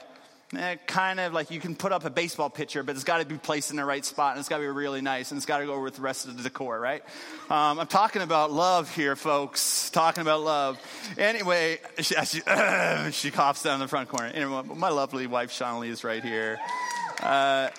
eh, 0.56 0.76
kind 0.87 1.20
of 1.20 1.32
like 1.32 1.50
you 1.50 1.61
can 1.61 1.75
put 1.75 1.93
up 1.93 2.05
a 2.05 2.11
baseball 2.11 2.50
pitcher, 2.50 2.82
but 2.82 2.94
it's 2.94 3.05
got 3.05 3.19
to 3.19 3.26
be 3.26 3.38
placed 3.38 3.70
in 3.70 3.76
the 3.76 3.84
right 3.84 4.05
spot 4.05 4.32
and 4.32 4.40
it's 4.40 4.49
got 4.49 4.58
to 4.58 4.62
be 4.62 4.69
really 4.69 5.00
nice 5.00 5.31
and 5.31 5.38
it's 5.38 5.46
got 5.46 5.58
to 5.58 5.67
go 5.67 5.81
with 5.81 5.96
the 5.96 6.02
rest 6.02 6.26
of 6.26 6.37
the 6.37 6.43
decor, 6.43 6.78
right? 6.78 7.02
Um, 7.49 7.78
I'm 7.78 7.87
talking 7.87 8.23
about 8.23 8.52
love 8.52 8.95
here, 8.95 9.16
folks. 9.16 9.90
Talking 9.90 10.23
about 10.23 10.42
love. 10.42 10.78
Anyway, 11.16 11.78
she, 11.99 12.14
she, 12.25 12.42
uh, 12.47 13.11
she 13.11 13.30
coughs 13.30 13.62
down 13.62 13.80
the 13.80 13.88
front 13.88 14.09
corner. 14.09 14.26
Anyway, 14.26 14.62
my 14.75 14.90
lovely 14.90 15.26
wife, 15.26 15.50
Sean 15.52 15.80
Lee, 15.80 15.88
is 15.88 16.04
right 16.04 16.23
here. 16.23 16.59
Uh, 17.21 17.71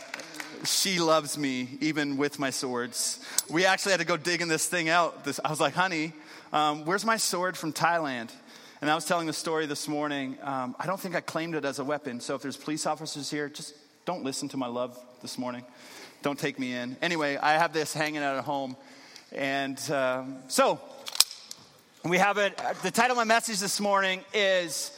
she 0.65 0.99
loves 0.99 1.37
me 1.37 1.77
even 1.81 2.17
with 2.17 2.39
my 2.39 2.49
swords. 2.49 3.19
We 3.49 3.65
actually 3.65 3.91
had 3.91 3.99
to 3.99 4.05
go 4.05 4.17
digging 4.17 4.47
this 4.47 4.67
thing 4.67 4.89
out. 4.89 5.23
This, 5.23 5.39
I 5.45 5.49
was 5.49 5.59
like, 5.59 5.73
honey, 5.73 6.13
um, 6.53 6.85
where's 6.85 7.05
my 7.05 7.17
sword 7.17 7.57
from 7.57 7.73
Thailand? 7.73 8.31
And 8.79 8.89
I 8.89 8.95
was 8.95 9.05
telling 9.05 9.27
the 9.27 9.33
story 9.33 9.65
this 9.65 9.87
morning. 9.87 10.37
Um, 10.43 10.75
I 10.79 10.85
don't 10.85 10.99
think 10.99 11.15
I 11.15 11.21
claimed 11.21 11.55
it 11.55 11.65
as 11.65 11.79
a 11.79 11.83
weapon. 11.83 12.19
So 12.19 12.35
if 12.35 12.41
there's 12.41 12.57
police 12.57 12.85
officers 12.85 13.29
here, 13.29 13.49
just 13.49 13.73
don't 14.05 14.23
listen 14.23 14.47
to 14.49 14.57
my 14.57 14.67
love 14.67 14.97
this 15.21 15.37
morning. 15.37 15.63
Don't 16.21 16.37
take 16.37 16.59
me 16.59 16.73
in. 16.73 16.95
Anyway, 17.01 17.37
I 17.37 17.53
have 17.53 17.73
this 17.73 17.93
hanging 17.93 18.21
out 18.21 18.37
at 18.37 18.43
home. 18.43 18.77
And 19.31 19.79
um, 19.91 20.37
so 20.47 20.79
we 22.05 22.17
have 22.17 22.37
it. 22.37 22.59
The 22.83 22.91
title 22.91 23.11
of 23.11 23.17
my 23.17 23.23
message 23.23 23.59
this 23.59 23.79
morning 23.79 24.21
is 24.33 24.97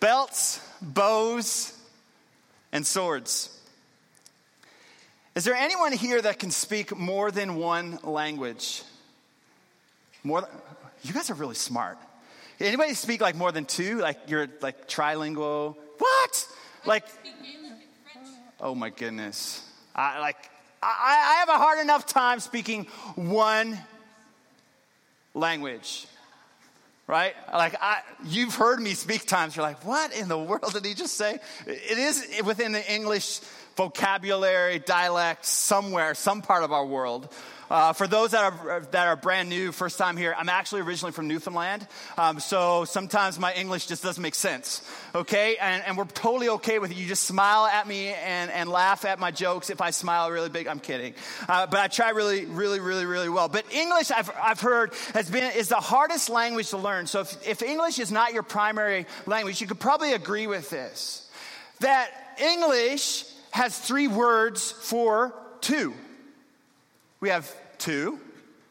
Belts, 0.00 0.60
Bows, 0.82 1.78
and 2.72 2.86
Swords. 2.86 3.50
Is 5.34 5.44
there 5.44 5.54
anyone 5.54 5.92
here 5.92 6.20
that 6.20 6.38
can 6.38 6.50
speak 6.50 6.96
more 6.96 7.30
than 7.30 7.56
one 7.56 7.98
language? 8.02 8.82
More 10.22 10.48
you 11.04 11.12
guys 11.12 11.30
are 11.30 11.34
really 11.34 11.54
smart. 11.54 11.98
Anybody 12.58 12.94
speak 12.94 13.20
like 13.20 13.36
more 13.36 13.52
than 13.52 13.66
two? 13.66 13.98
Like 13.98 14.18
you're 14.28 14.48
like 14.60 14.88
trilingual? 14.88 15.76
What? 15.98 16.48
Like 16.86 17.04
Oh 18.60 18.74
my 18.74 18.90
goodness. 18.90 19.62
I 19.94 20.20
like 20.20 20.38
I, 20.82 21.34
I 21.36 21.40
have 21.40 21.48
a 21.48 21.58
hard 21.58 21.80
enough 21.80 22.06
time 22.06 22.40
speaking 22.40 22.84
one 23.16 23.78
language. 25.34 26.06
Right? 27.06 27.34
Like 27.52 27.74
I 27.80 28.00
you've 28.24 28.54
heard 28.54 28.80
me 28.80 28.94
speak 28.94 29.26
times, 29.26 29.56
you're 29.56 29.64
like, 29.64 29.84
what 29.84 30.16
in 30.16 30.28
the 30.28 30.38
world 30.38 30.72
did 30.72 30.86
he 30.86 30.94
just 30.94 31.16
say? 31.16 31.38
It 31.66 31.98
is 31.98 32.42
within 32.44 32.72
the 32.72 32.92
English 32.92 33.40
vocabulary, 33.76 34.78
dialect, 34.78 35.44
somewhere, 35.44 36.14
some 36.14 36.40
part 36.40 36.62
of 36.64 36.72
our 36.72 36.86
world. 36.86 37.28
Uh, 37.74 37.92
for 37.92 38.06
those 38.06 38.30
that 38.30 38.44
are, 38.44 38.86
that 38.92 39.08
are 39.08 39.16
brand 39.16 39.48
new, 39.48 39.72
first 39.72 39.98
time 39.98 40.16
here, 40.16 40.32
I'm 40.38 40.48
actually 40.48 40.82
originally 40.82 41.10
from 41.10 41.26
Newfoundland. 41.26 41.84
Um, 42.16 42.38
so 42.38 42.84
sometimes 42.84 43.36
my 43.36 43.52
English 43.52 43.86
just 43.86 44.00
doesn't 44.00 44.22
make 44.22 44.36
sense, 44.36 44.80
okay? 45.12 45.56
And, 45.56 45.82
and 45.84 45.98
we're 45.98 46.04
totally 46.04 46.50
okay 46.50 46.78
with 46.78 46.92
it. 46.92 46.96
You 46.96 47.08
just 47.08 47.24
smile 47.24 47.66
at 47.66 47.88
me 47.88 48.10
and, 48.10 48.48
and 48.52 48.70
laugh 48.70 49.04
at 49.04 49.18
my 49.18 49.32
jokes 49.32 49.70
if 49.70 49.80
I 49.80 49.90
smile 49.90 50.30
really 50.30 50.50
big. 50.50 50.68
I'm 50.68 50.78
kidding. 50.78 51.14
Uh, 51.48 51.66
but 51.66 51.80
I 51.80 51.88
try 51.88 52.10
really, 52.10 52.44
really, 52.44 52.78
really, 52.78 53.06
really 53.06 53.28
well. 53.28 53.48
But 53.48 53.64
English, 53.74 54.12
I've, 54.12 54.30
I've 54.40 54.60
heard, 54.60 54.92
has 55.12 55.28
been, 55.28 55.50
is 55.56 55.68
the 55.68 55.74
hardest 55.74 56.30
language 56.30 56.70
to 56.70 56.76
learn. 56.76 57.08
So 57.08 57.22
if, 57.22 57.44
if 57.44 57.60
English 57.60 57.98
is 57.98 58.12
not 58.12 58.32
your 58.34 58.44
primary 58.44 59.04
language, 59.26 59.60
you 59.60 59.66
could 59.66 59.80
probably 59.80 60.12
agree 60.12 60.46
with 60.46 60.70
this. 60.70 61.28
That 61.80 62.08
English 62.40 63.24
has 63.50 63.76
three 63.76 64.06
words 64.06 64.70
for 64.70 65.34
two. 65.60 65.92
We 67.18 67.30
have 67.30 67.52
two, 67.84 68.18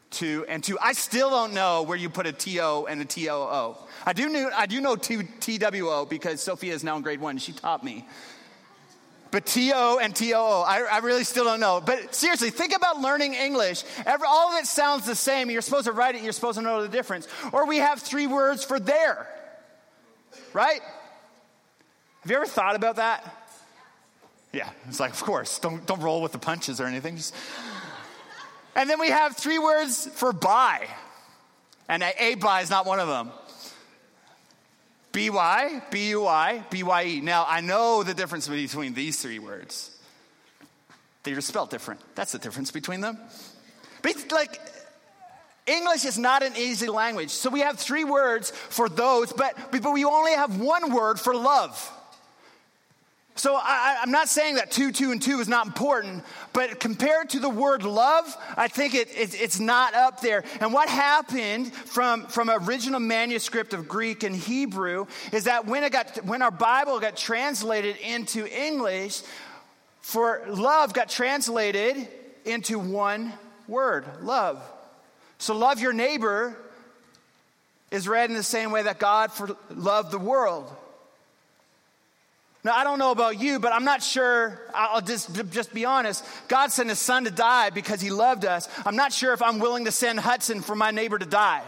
two, 0.09 0.43
and 0.49 0.63
two. 0.63 0.75
I 0.81 0.93
still 0.93 1.29
don't 1.29 1.53
know 1.53 1.83
where 1.83 1.97
you 1.97 2.09
put 2.09 2.25
a 2.25 2.31
T-O 2.31 2.85
and 2.85 2.99
a 2.99 3.05
T-O-O. 3.05 3.77
I 4.07 4.13
do 4.13 4.27
know, 4.27 4.49
I 4.55 4.65
do 4.65 4.81
know 4.81 4.95
two 4.95 5.21
T-W-O 5.39 6.05
because 6.05 6.41
Sophia 6.41 6.73
is 6.73 6.83
now 6.83 6.97
in 6.97 7.03
grade 7.03 7.21
one. 7.21 7.37
She 7.37 7.51
taught 7.51 7.83
me. 7.83 8.07
But 9.29 9.45
T-O 9.45 9.99
and 10.01 10.15
T-O-O, 10.15 10.63
I, 10.63 10.79
I 10.79 10.97
really 10.99 11.23
still 11.23 11.43
don't 11.43 11.59
know. 11.59 11.79
But 11.79 12.15
seriously, 12.15 12.49
think 12.49 12.75
about 12.75 13.01
learning 13.01 13.35
English. 13.35 13.83
Every, 14.03 14.25
all 14.27 14.51
of 14.51 14.59
it 14.59 14.65
sounds 14.65 15.05
the 15.05 15.15
same. 15.15 15.51
You're 15.51 15.61
supposed 15.61 15.85
to 15.85 15.91
write 15.91 16.15
it 16.15 16.23
you're 16.23 16.33
supposed 16.33 16.57
to 16.57 16.63
know 16.63 16.81
the 16.81 16.89
difference. 16.89 17.27
Or 17.51 17.67
we 17.67 17.77
have 17.77 18.01
three 18.01 18.25
words 18.25 18.63
for 18.63 18.79
there, 18.79 19.27
right? 20.53 20.81
Have 22.21 22.31
you 22.31 22.35
ever 22.35 22.47
thought 22.47 22.75
about 22.75 22.95
that? 22.95 23.23
Yeah, 24.51 24.69
it's 24.87 24.99
like, 24.99 25.11
of 25.11 25.23
course, 25.23 25.59
don't, 25.59 25.85
don't 25.85 26.01
roll 26.01 26.21
with 26.23 26.31
the 26.31 26.39
punches 26.39 26.81
or 26.81 26.85
anything. 26.85 27.17
Just... 27.17 27.35
And 28.75 28.89
then 28.89 28.99
we 28.99 29.09
have 29.09 29.35
three 29.35 29.59
words 29.59 30.07
for 30.13 30.33
buy. 30.33 30.87
And 31.87 32.03
a, 32.03 32.35
buy 32.35 32.61
is 32.61 32.69
not 32.69 32.85
one 32.85 32.99
of 32.99 33.07
them. 33.07 33.31
B-Y, 35.11 35.83
B-U-I, 35.91 36.63
B-Y-E. 36.71 37.21
Now, 37.21 37.45
I 37.47 37.61
know 37.61 38.01
the 38.01 38.15
difference 38.15 38.47
between 38.47 38.93
these 38.95 39.21
three 39.21 39.37
words. 39.37 39.91
They're 41.21 41.39
spelled 41.41 41.69
different. 41.69 42.01
That's 42.15 42.31
the 42.31 42.39
difference 42.39 42.71
between 42.71 43.01
them. 43.01 43.17
But 44.01 44.31
like, 44.31 44.59
English 45.67 46.03
is 46.05 46.17
not 46.17 46.43
an 46.43 46.53
easy 46.57 46.87
language. 46.87 47.29
So 47.29 47.49
we 47.49 47.61
have 47.61 47.79
three 47.79 48.03
words 48.03 48.51
for 48.51 48.89
those, 48.89 49.31
but, 49.31 49.55
but 49.71 49.93
we 49.93 50.03
only 50.03 50.33
have 50.33 50.59
one 50.59 50.93
word 50.93 51.19
for 51.19 51.35
love. 51.35 51.91
So 53.35 53.55
I, 53.55 53.97
am 54.03 54.11
not 54.11 54.29
saying 54.29 54.55
that 54.55 54.69
two, 54.69 54.91
two, 54.91 55.11
and 55.11 55.19
two 55.19 55.39
is 55.39 55.47
not 55.47 55.65
important, 55.65 56.23
but 56.53 56.79
compared 56.79 57.31
to 57.31 57.39
the 57.39 57.49
word 57.49 57.83
love, 57.83 58.37
I 58.55 58.67
think 58.67 58.93
it, 58.93 59.09
it, 59.17 59.39
it's 59.41 59.59
not 59.59 59.95
up 59.95 60.21
there. 60.21 60.43
And 60.59 60.71
what 60.71 60.87
happened 60.87 61.73
from, 61.73 62.27
from 62.27 62.51
original 62.51 62.99
manuscript 62.99 63.73
of 63.73 63.87
Greek 63.87 64.23
and 64.23 64.35
Hebrew 64.35 65.07
is 65.31 65.45
that 65.45 65.65
when, 65.65 65.83
it 65.83 65.91
got, 65.91 66.23
when 66.25 66.43
our 66.43 66.51
Bible 66.51 66.99
got 66.99 67.17
translated 67.17 67.97
into 67.97 68.45
English, 68.45 69.23
for 70.01 70.43
love 70.47 70.93
got 70.93 71.09
translated 71.09 72.07
into 72.45 72.77
one 72.77 73.33
word, 73.67 74.05
love. 74.21 74.61
So 75.39 75.57
love 75.57 75.79
your 75.79 75.93
neighbor 75.93 76.55
is 77.89 78.07
read 78.07 78.29
in 78.29 78.35
the 78.35 78.43
same 78.43 78.71
way 78.71 78.83
that 78.83 78.99
God 78.99 79.31
for, 79.31 79.57
loved 79.71 80.11
the 80.11 80.19
world. 80.19 80.71
Now, 82.63 82.75
I 82.75 82.85
don't 82.85 82.97
know 82.97 83.11
about 83.11 83.41
you, 83.41 83.59
but 83.59 83.73
I'm 83.73 83.83
not 83.83 84.01
sure. 84.01 84.59
I'll 84.73 85.01
just, 85.01 85.51
just 85.51 85.73
be 85.73 85.83
honest. 85.83 86.23
God 86.47 86.71
sent 86.71 86.87
his 86.87 86.99
son 86.99 87.25
to 87.25 87.31
die 87.31 87.71
because 87.71 87.99
he 87.99 88.09
loved 88.09 88.45
us. 88.45 88.69
I'm 88.85 88.95
not 88.95 89.11
sure 89.11 89.33
if 89.33 89.41
I'm 89.41 89.59
willing 89.59 89.85
to 89.85 89.91
send 89.91 90.19
Hudson 90.19 90.61
for 90.61 90.73
my 90.73 90.91
neighbor 90.91 91.19
to 91.19 91.25
die. 91.25 91.61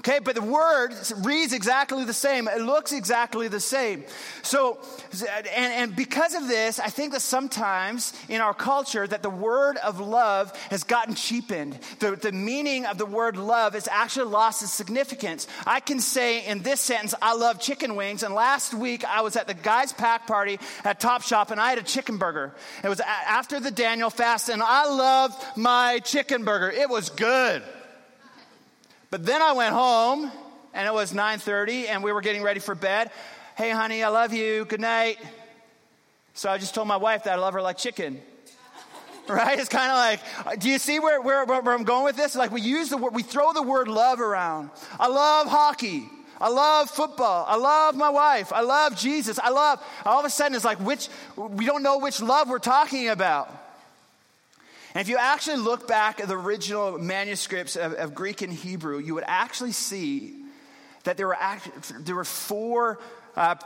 Okay, 0.00 0.20
but 0.22 0.34
the 0.34 0.42
word 0.42 0.90
reads 1.24 1.52
exactly 1.52 2.04
the 2.04 2.12
same. 2.12 2.48
It 2.48 2.60
looks 2.60 2.92
exactly 2.92 3.48
the 3.48 3.58
same. 3.58 4.04
So, 4.42 4.78
and, 5.34 5.72
and 5.72 5.96
because 5.96 6.34
of 6.34 6.46
this, 6.46 6.78
I 6.78 6.88
think 6.90 7.12
that 7.12 7.22
sometimes 7.22 8.12
in 8.28 8.40
our 8.40 8.54
culture 8.54 9.06
that 9.06 9.22
the 9.22 9.30
word 9.30 9.78
of 9.78 9.98
love 9.98 10.54
has 10.70 10.84
gotten 10.84 11.14
cheapened. 11.14 11.78
The, 11.98 12.14
the 12.14 12.30
meaning 12.30 12.86
of 12.86 12.98
the 12.98 13.06
word 13.06 13.36
love 13.36 13.72
has 13.72 13.88
actually 13.88 14.30
lost 14.30 14.62
its 14.62 14.72
significance. 14.72 15.48
I 15.66 15.80
can 15.80 15.98
say 15.98 16.46
in 16.46 16.62
this 16.62 16.80
sentence, 16.80 17.14
I 17.20 17.34
love 17.34 17.58
chicken 17.58 17.96
wings. 17.96 18.22
And 18.22 18.34
last 18.34 18.74
week 18.74 19.04
I 19.04 19.22
was 19.22 19.34
at 19.34 19.48
the 19.48 19.54
guys' 19.54 19.92
pack 19.92 20.26
party 20.26 20.60
at 20.84 21.00
Top 21.00 21.22
Shop 21.22 21.50
and 21.50 21.60
I 21.60 21.70
had 21.70 21.78
a 21.78 21.82
chicken 21.82 22.18
burger. 22.18 22.54
It 22.84 22.88
was 22.88 23.00
after 23.00 23.58
the 23.58 23.70
Daniel 23.72 24.10
fast 24.10 24.50
and 24.50 24.62
I 24.62 24.86
loved 24.86 25.42
my 25.56 26.00
chicken 26.00 26.44
burger. 26.44 26.70
It 26.70 26.88
was 26.88 27.10
good. 27.10 27.62
But 29.10 29.24
then 29.24 29.40
I 29.40 29.52
went 29.52 29.74
home 29.74 30.30
and 30.74 30.86
it 30.86 30.92
was 30.92 31.12
9:30 31.12 31.88
and 31.88 32.02
we 32.02 32.12
were 32.12 32.20
getting 32.20 32.42
ready 32.42 32.60
for 32.60 32.74
bed. 32.74 33.10
Hey 33.56 33.70
honey, 33.70 34.02
I 34.02 34.08
love 34.08 34.32
you. 34.32 34.64
Good 34.64 34.80
night. 34.80 35.18
So 36.34 36.50
I 36.50 36.58
just 36.58 36.74
told 36.74 36.88
my 36.88 36.98
wife 36.98 37.24
that 37.24 37.32
I 37.32 37.36
love 37.36 37.54
her 37.54 37.62
like 37.62 37.78
chicken. 37.78 38.20
right? 39.28 39.58
It's 39.58 39.70
kind 39.70 39.90
of 39.90 39.96
like, 39.96 40.20
uh, 40.46 40.56
do 40.56 40.68
you 40.68 40.78
see 40.78 40.98
where, 40.98 41.20
where, 41.20 41.44
where 41.46 41.72
I'm 41.72 41.84
going 41.84 42.04
with 42.04 42.16
this? 42.16 42.36
Like 42.36 42.50
we 42.50 42.60
use 42.60 42.90
the 42.90 42.98
word, 42.98 43.14
we 43.14 43.22
throw 43.22 43.52
the 43.52 43.62
word 43.62 43.88
love 43.88 44.20
around. 44.20 44.70
I 45.00 45.08
love 45.08 45.46
hockey. 45.46 46.08
I 46.38 46.50
love 46.50 46.90
football. 46.90 47.46
I 47.48 47.56
love 47.56 47.96
my 47.96 48.10
wife. 48.10 48.52
I 48.52 48.60
love 48.60 48.96
Jesus. 48.96 49.38
I 49.38 49.48
love, 49.48 49.82
all 50.04 50.20
of 50.20 50.26
a 50.26 50.30
sudden 50.30 50.54
it's 50.54 50.64
like 50.64 50.78
which, 50.80 51.08
we 51.36 51.64
don't 51.64 51.82
know 51.82 51.98
which 51.98 52.20
love 52.20 52.50
we're 52.50 52.58
talking 52.58 53.08
about. 53.08 53.50
And 54.96 55.02
if 55.02 55.10
you 55.10 55.18
actually 55.18 55.58
look 55.58 55.86
back 55.86 56.20
at 56.20 56.28
the 56.28 56.38
original 56.38 56.98
manuscripts 56.98 57.76
of, 57.76 57.92
of 57.92 58.14
Greek 58.14 58.40
and 58.40 58.50
Hebrew, 58.50 58.98
you 58.98 59.14
would 59.14 59.24
actually 59.26 59.72
see 59.72 60.32
that 61.04 61.18
there 61.18 61.26
were, 61.26 61.36
act, 61.38 61.68
there 62.06 62.14
were 62.14 62.24
four 62.24 62.98
uh, 63.36 63.56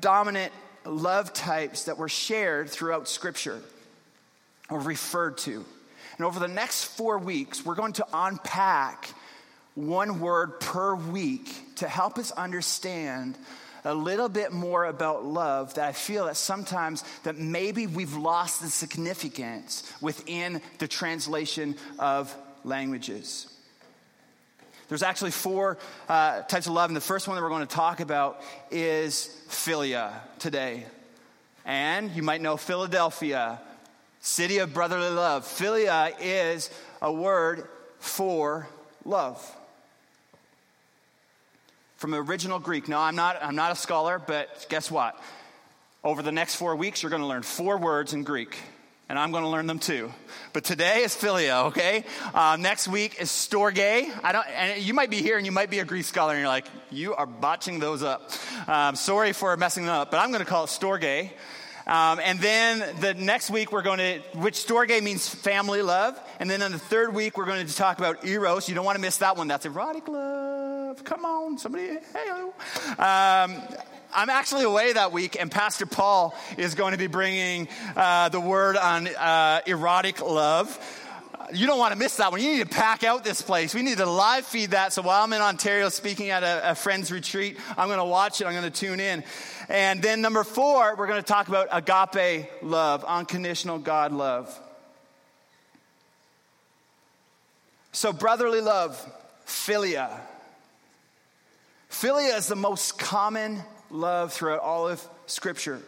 dominant 0.00 0.52
love 0.84 1.32
types 1.32 1.86
that 1.86 1.98
were 1.98 2.08
shared 2.08 2.70
throughout 2.70 3.08
Scripture 3.08 3.60
or 4.70 4.78
referred 4.78 5.38
to. 5.38 5.64
And 6.16 6.24
over 6.24 6.38
the 6.38 6.46
next 6.46 6.84
four 6.84 7.18
weeks, 7.18 7.64
we're 7.64 7.74
going 7.74 7.94
to 7.94 8.06
unpack 8.14 9.08
one 9.74 10.20
word 10.20 10.60
per 10.60 10.94
week 10.94 11.74
to 11.78 11.88
help 11.88 12.18
us 12.18 12.30
understand 12.30 13.36
a 13.88 13.94
little 13.94 14.28
bit 14.28 14.52
more 14.52 14.84
about 14.84 15.24
love 15.24 15.72
that 15.74 15.88
I 15.88 15.92
feel 15.92 16.26
that 16.26 16.36
sometimes 16.36 17.02
that 17.22 17.38
maybe 17.38 17.86
we've 17.86 18.14
lost 18.14 18.60
the 18.60 18.68
significance 18.68 19.90
within 20.02 20.60
the 20.78 20.86
translation 20.86 21.74
of 21.98 22.34
languages. 22.64 23.50
There's 24.88 25.02
actually 25.02 25.30
four 25.30 25.78
uh, 26.06 26.42
types 26.42 26.66
of 26.66 26.74
love, 26.74 26.90
and 26.90 26.96
the 26.96 27.00
first 27.00 27.28
one 27.28 27.36
that 27.36 27.42
we're 27.42 27.48
going 27.48 27.66
to 27.66 27.74
talk 27.74 28.00
about 28.00 28.42
is 28.70 29.34
philia 29.48 30.12
today. 30.38 30.84
And 31.64 32.10
you 32.10 32.22
might 32.22 32.42
know 32.42 32.58
Philadelphia, 32.58 33.58
city 34.20 34.58
of 34.58 34.74
brotherly 34.74 35.10
love. 35.10 35.44
Philia 35.44 36.14
is 36.20 36.70
a 37.00 37.10
word 37.10 37.68
for 37.98 38.68
love 39.06 39.57
from 41.98 42.14
original 42.14 42.60
Greek. 42.60 42.88
No, 42.88 42.98
I'm 42.98 43.16
not, 43.16 43.42
I'm 43.42 43.56
not 43.56 43.72
a 43.72 43.74
scholar, 43.74 44.22
but 44.24 44.66
guess 44.68 44.88
what? 44.90 45.20
Over 46.04 46.22
the 46.22 46.32
next 46.32 46.54
four 46.54 46.76
weeks, 46.76 47.02
you're 47.02 47.10
going 47.10 47.22
to 47.22 47.28
learn 47.28 47.42
four 47.42 47.76
words 47.76 48.12
in 48.12 48.22
Greek, 48.22 48.56
and 49.08 49.18
I'm 49.18 49.32
going 49.32 49.42
to 49.42 49.50
learn 49.50 49.66
them 49.66 49.80
too. 49.80 50.12
But 50.52 50.62
today 50.62 51.02
is 51.02 51.16
philia, 51.16 51.66
okay? 51.66 52.04
Uh, 52.32 52.56
next 52.58 52.86
week 52.86 53.20
is 53.20 53.30
storge. 53.30 54.08
I 54.22 54.30
don't, 54.30 54.46
and 54.46 54.80
you 54.80 54.94
might 54.94 55.10
be 55.10 55.20
here 55.22 55.36
and 55.36 55.44
you 55.44 55.50
might 55.50 55.70
be 55.70 55.80
a 55.80 55.84
Greek 55.84 56.04
scholar, 56.04 56.34
and 56.34 56.40
you're 56.40 56.48
like, 56.48 56.66
you 56.92 57.16
are 57.16 57.26
botching 57.26 57.80
those 57.80 58.04
up. 58.04 58.30
Um, 58.68 58.94
sorry 58.94 59.32
for 59.32 59.56
messing 59.56 59.84
them 59.84 59.94
up, 59.94 60.12
but 60.12 60.18
I'm 60.18 60.30
going 60.30 60.44
to 60.44 60.48
call 60.48 60.64
it 60.64 60.68
storge. 60.68 61.30
Um, 61.88 62.20
and 62.22 62.38
then 62.38 63.00
the 63.00 63.14
next 63.14 63.50
week, 63.50 63.72
we're 63.72 63.82
going 63.82 63.98
to, 63.98 64.20
which 64.38 64.54
storge 64.54 65.02
means 65.02 65.28
family 65.28 65.82
love. 65.82 66.16
And 66.38 66.48
then 66.48 66.62
on 66.62 66.70
the 66.70 66.78
third 66.78 67.12
week, 67.12 67.36
we're 67.36 67.46
going 67.46 67.66
to 67.66 67.74
talk 67.74 67.98
about 67.98 68.24
eros. 68.24 68.68
You 68.68 68.76
don't 68.76 68.84
want 68.84 68.96
to 68.96 69.02
miss 69.02 69.16
that 69.18 69.36
one. 69.36 69.48
That's 69.48 69.66
erotic 69.66 70.06
love. 70.06 70.47
Come 71.04 71.26
on, 71.26 71.58
somebody, 71.58 71.86
hey. 71.86 72.30
Um, 72.30 73.60
I'm 74.10 74.30
actually 74.30 74.64
away 74.64 74.94
that 74.94 75.12
week, 75.12 75.36
and 75.38 75.50
Pastor 75.50 75.84
Paul 75.84 76.34
is 76.56 76.74
going 76.74 76.92
to 76.92 76.98
be 76.98 77.08
bringing 77.08 77.68
uh, 77.94 78.30
the 78.30 78.40
word 78.40 78.78
on 78.78 79.06
uh, 79.06 79.60
erotic 79.66 80.22
love. 80.22 80.78
You 81.52 81.66
don't 81.66 81.78
want 81.78 81.92
to 81.92 81.98
miss 81.98 82.16
that 82.16 82.30
one. 82.30 82.40
You 82.40 82.52
need 82.52 82.68
to 82.70 82.74
pack 82.74 83.04
out 83.04 83.22
this 83.22 83.42
place. 83.42 83.74
We 83.74 83.82
need 83.82 83.98
to 83.98 84.06
live 84.06 84.46
feed 84.46 84.70
that. 84.70 84.94
So 84.94 85.02
while 85.02 85.24
I'm 85.24 85.32
in 85.34 85.42
Ontario 85.42 85.90
speaking 85.90 86.30
at 86.30 86.42
a, 86.42 86.70
a 86.70 86.74
friend's 86.74 87.12
retreat, 87.12 87.58
I'm 87.76 87.88
going 87.88 87.98
to 87.98 88.04
watch 88.04 88.40
it. 88.40 88.46
I'm 88.46 88.54
going 88.54 88.70
to 88.70 88.70
tune 88.70 88.98
in. 88.98 89.24
And 89.68 90.00
then 90.00 90.22
number 90.22 90.42
four, 90.42 90.96
we're 90.96 91.06
going 91.06 91.20
to 91.20 91.26
talk 91.26 91.48
about 91.48 91.68
agape 91.70 92.48
love, 92.62 93.04
unconditional 93.04 93.78
God 93.78 94.12
love. 94.12 94.58
So, 97.92 98.12
brotherly 98.12 98.62
love, 98.62 99.04
philia. 99.46 100.20
Philia 101.90 102.36
is 102.36 102.46
the 102.46 102.56
most 102.56 102.98
common 102.98 103.62
love 103.90 104.32
throughout 104.32 104.60
all 104.60 104.88
of 104.88 105.06
Scripture. 105.26 105.80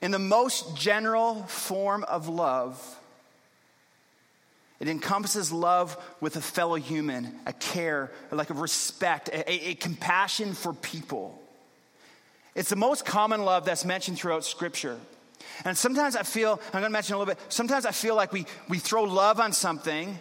In 0.00 0.10
the 0.10 0.18
most 0.18 0.76
general 0.76 1.42
form 1.44 2.04
of 2.04 2.28
love, 2.28 2.96
It 4.80 4.88
encompasses 4.88 5.52
love 5.52 6.02
with 6.22 6.36
a 6.36 6.40
fellow 6.40 6.76
human, 6.76 7.38
a 7.44 7.52
care, 7.52 8.10
like 8.30 8.48
a 8.48 8.54
respect, 8.54 9.28
a, 9.28 9.68
a, 9.68 9.74
compassion 9.74 10.54
for 10.54 10.72
people. 10.72 11.38
It's 12.54 12.70
the 12.70 12.76
most 12.76 13.04
common 13.04 13.44
love 13.44 13.66
that's 13.66 13.84
mentioned 13.84 14.18
throughout 14.18 14.42
Scripture. 14.42 14.98
And 15.66 15.76
sometimes 15.76 16.16
I 16.16 16.22
feel, 16.22 16.58
I'm 16.68 16.80
going 16.80 16.84
to 16.84 16.90
mention 16.90 17.14
a 17.14 17.18
little 17.18 17.34
bit, 17.34 17.42
sometimes 17.50 17.84
I 17.84 17.92
feel 17.92 18.16
like 18.16 18.32
we, 18.32 18.46
we 18.70 18.78
throw 18.78 19.02
love 19.04 19.38
on 19.38 19.52
something 19.52 20.18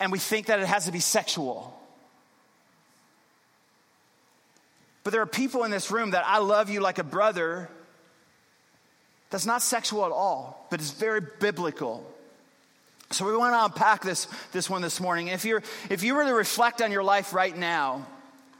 and 0.00 0.10
we 0.10 0.18
think 0.18 0.46
that 0.46 0.60
it 0.60 0.66
has 0.66 0.86
to 0.86 0.92
be 0.92 1.00
sexual. 1.00 1.78
But 5.04 5.12
there 5.12 5.20
are 5.20 5.26
people 5.26 5.64
in 5.64 5.70
this 5.70 5.90
room 5.90 6.12
that 6.12 6.24
I 6.26 6.38
love 6.38 6.70
you 6.70 6.80
like 6.80 6.98
a 6.98 7.04
brother 7.04 7.68
that's 9.30 9.46
not 9.46 9.62
sexual 9.62 10.04
at 10.04 10.12
all, 10.12 10.66
but 10.70 10.80
it's 10.80 10.92
very 10.92 11.20
biblical. 11.20 12.10
So 13.10 13.26
we 13.26 13.36
want 13.36 13.54
to 13.54 13.64
unpack 13.64 14.02
this, 14.02 14.26
this 14.52 14.68
one 14.68 14.82
this 14.82 15.00
morning. 15.00 15.28
If, 15.28 15.44
you're, 15.44 15.62
if 15.90 16.02
you 16.02 16.14
were 16.14 16.24
to 16.24 16.34
reflect 16.34 16.80
on 16.80 16.90
your 16.90 17.04
life 17.04 17.34
right 17.34 17.56
now, 17.56 18.06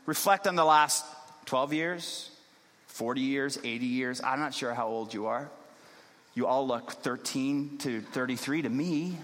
reflect 0.07 0.47
on 0.47 0.55
the 0.55 0.65
last 0.65 1.05
12 1.47 1.73
years, 1.73 2.31
40 2.89 3.21
years, 3.21 3.59
80 3.65 3.87
years, 3.87 4.21
I'm 4.23 4.39
not 4.39 4.53
sure 4.53 4.75
how 4.75 4.87
old 4.87 5.15
you 5.15 5.27
are. 5.27 5.51
You 6.35 6.47
all 6.47 6.67
look 6.67 6.93
13 6.93 7.79
to 7.79 8.01
33 8.01 8.63
to 8.63 8.69
me. 8.69 9.17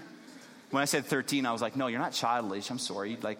When 0.71 0.81
I 0.81 0.85
said 0.85 1.05
13, 1.05 1.45
I 1.45 1.51
was 1.51 1.61
like, 1.61 1.75
no, 1.75 1.87
you're 1.87 1.99
not 1.99 2.13
childish. 2.13 2.69
I'm 2.69 2.79
sorry. 2.79 3.17
Like, 3.21 3.37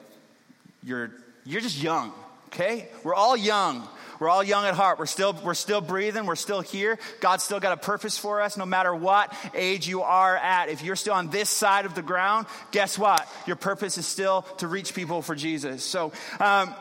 you're, 0.84 1.12
you're 1.46 1.62
just 1.62 1.82
young, 1.82 2.14
okay? 2.54 2.88
We're 3.04 3.16
all 3.16 3.38
young. 3.38 3.88
We're 4.20 4.30
all 4.30 4.44
young 4.44 4.66
at 4.66 4.76
heart. 4.76 5.00
We're 5.00 5.08
still, 5.08 5.34
we're 5.44 5.56
still 5.56 5.82
breathing. 5.82 6.28
We're 6.28 6.36
still 6.36 6.62
here. 6.62 7.00
God's 7.22 7.44
still 7.44 7.60
got 7.60 7.72
a 7.72 7.78
purpose 7.78 8.20
for 8.20 8.40
us 8.40 8.56
no 8.56 8.68
matter 8.68 8.94
what 8.94 9.34
age 9.56 9.88
you 9.88 10.04
are 10.04 10.38
at. 10.38 10.70
If 10.70 10.84
you're 10.84 10.96
still 10.96 11.16
on 11.16 11.32
this 11.32 11.50
side 11.50 11.88
of 11.88 11.96
the 11.96 12.04
ground, 12.04 12.46
guess 12.72 13.00
what? 13.00 13.28
Your 13.48 13.56
purpose 13.56 13.98
is 13.98 14.06
still 14.06 14.44
to 14.58 14.68
reach 14.68 14.94
people 14.94 15.24
for 15.24 15.34
Jesus. 15.34 15.84
So, 15.84 16.12
um, 16.40 16.76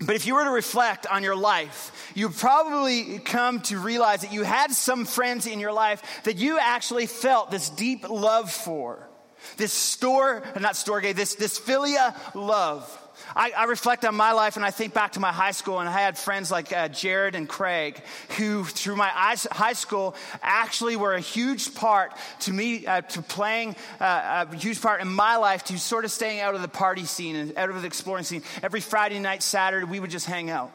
but 0.00 0.16
if 0.16 0.26
you 0.26 0.34
were 0.34 0.44
to 0.44 0.50
reflect 0.50 1.06
on 1.06 1.22
your 1.22 1.36
life, 1.36 2.12
you 2.16 2.28
probably 2.28 3.20
come 3.20 3.60
to 3.62 3.78
realize 3.78 4.22
that 4.22 4.32
you 4.32 4.42
had 4.42 4.72
some 4.72 5.04
friends 5.04 5.46
in 5.46 5.60
your 5.60 5.72
life 5.72 6.22
that 6.24 6.38
you 6.38 6.58
actually 6.58 7.06
felt 7.06 7.52
this 7.52 7.68
deep 7.68 8.08
love 8.08 8.50
for. 8.50 9.08
This 9.56 9.72
store, 9.72 10.42
not 10.60 10.74
storge, 10.74 11.14
this, 11.14 11.36
this 11.36 11.58
philia 11.58 12.16
love. 12.34 13.07
I, 13.34 13.52
I, 13.56 13.64
reflect 13.64 14.04
on 14.04 14.14
my 14.14 14.32
life 14.32 14.56
and 14.56 14.64
I 14.64 14.70
think 14.70 14.94
back 14.94 15.12
to 15.12 15.20
my 15.20 15.32
high 15.32 15.52
school, 15.52 15.80
and 15.80 15.88
I 15.88 15.92
had 15.92 16.18
friends 16.18 16.50
like 16.50 16.72
uh, 16.72 16.88
Jared 16.88 17.34
and 17.34 17.48
Craig 17.48 18.00
who, 18.36 18.64
through 18.64 18.96
my 18.96 19.08
high 19.08 19.72
school, 19.72 20.14
actually 20.42 20.96
were 20.96 21.14
a 21.14 21.20
huge 21.20 21.74
part 21.74 22.12
to 22.40 22.52
me, 22.52 22.86
uh, 22.86 23.02
to 23.02 23.22
playing 23.22 23.76
uh, 24.00 24.46
a 24.50 24.56
huge 24.56 24.80
part 24.80 25.00
in 25.00 25.08
my 25.08 25.36
life 25.36 25.64
to 25.64 25.78
sort 25.78 26.04
of 26.04 26.10
staying 26.10 26.40
out 26.40 26.54
of 26.54 26.62
the 26.62 26.68
party 26.68 27.04
scene 27.04 27.36
and 27.36 27.56
out 27.56 27.70
of 27.70 27.80
the 27.80 27.86
exploring 27.86 28.24
scene. 28.24 28.42
Every 28.62 28.80
Friday 28.80 29.18
night, 29.18 29.42
Saturday, 29.42 29.84
we 29.84 30.00
would 30.00 30.10
just 30.10 30.26
hang 30.26 30.50
out. 30.50 30.72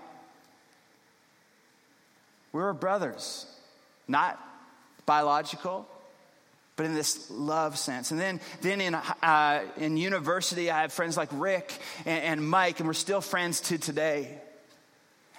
We 2.52 2.62
were 2.62 2.74
brothers, 2.74 3.48
not 4.08 4.40
biological, 5.06 5.88
but 6.76 6.86
in 6.86 6.96
this 6.96 7.30
love 7.30 7.78
sense. 7.78 8.12
And 8.12 8.20
then, 8.20 8.42
then 8.62 8.82
in, 8.82 8.96
uh, 8.96 9.64
in 9.78 9.98
university, 9.98 10.72
I 10.72 10.82
have 10.82 10.94
friends 10.94 11.16
like 11.16 11.30
Rick 11.32 11.72
and, 12.06 12.24
and 12.24 12.48
Mike, 12.48 12.80
and 12.80 12.88
we're 12.88 12.94
still 12.94 13.22
friends 13.22 13.62
to 13.62 13.78
today. 13.78 14.42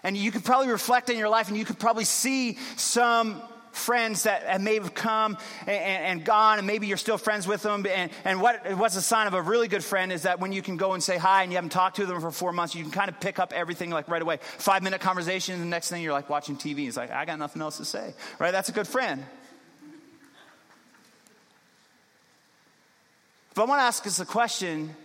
And 0.03 0.17
you 0.17 0.31
could 0.31 0.45
probably 0.45 0.69
reflect 0.69 1.11
on 1.11 1.17
your 1.17 1.31
life 1.31 1.49
and 1.49 1.57
you 1.57 1.64
could 1.64 1.79
probably 1.79 2.05
see 2.05 2.59
some 2.76 3.43
friends 3.73 4.23
that 4.25 4.61
may 4.61 4.75
have 4.75 4.95
come 4.95 5.37
and, 5.67 5.71
and, 5.71 6.25
gone, 6.25 6.59
and 6.59 6.67
maybe 6.67 6.87
you're 6.87 6.97
still 6.97 7.19
friends 7.19 7.47
with 7.47 7.62
them. 7.62 7.85
And, 7.87 8.11
and 8.25 8.41
what, 8.41 8.76
what's 8.76 8.97
a 8.97 9.03
sign 9.03 9.26
of 9.26 9.35
a 9.35 9.43
really 9.43 9.67
good 9.67 9.83
friend 9.83 10.12
is 10.12 10.23
that 10.23 10.41
when 10.41 10.53
you 10.53 10.62
can 10.62 10.76
go 10.76 10.93
and 10.93 11.03
say 11.03 11.17
hi 11.17 11.43
and 11.43 11.50
you 11.50 11.57
haven't 11.57 11.71
talked 11.71 11.97
to 11.97 12.07
them 12.07 12.21
for 12.21 12.31
four 12.31 12.53
months, 12.53 12.75
you 12.75 12.83
can 12.83 12.93
kind 12.93 13.09
of 13.09 13.19
pick 13.19 13.38
up 13.38 13.53
everything 13.53 13.91
like 13.91 14.09
right 14.09 14.23
away. 14.23 14.38
Five 14.59 14.83
minute 14.83 15.00
conversation, 15.00 15.55
and 15.55 15.62
the 15.62 15.69
next 15.69 15.88
thing 15.88 16.03
you're 16.03 16.12
like 16.12 16.31
watching 16.31 16.57
TV. 16.57 16.87
It's 16.87 16.97
like, 16.97 17.11
I 17.11 17.25
got 17.25 17.38
nothing 17.38 17.62
else 17.62 17.79
to 17.79 17.85
say, 17.85 18.14
right? 18.38 18.53
That's 18.53 18.69
a 18.69 18.73
good 18.73 18.87
friend. 18.87 19.25
But 23.54 23.62
I 23.62 23.64
want 23.66 23.78
to 23.78 23.84
ask 23.84 24.04
us 24.06 24.18
a 24.18 24.26
question 24.26 24.96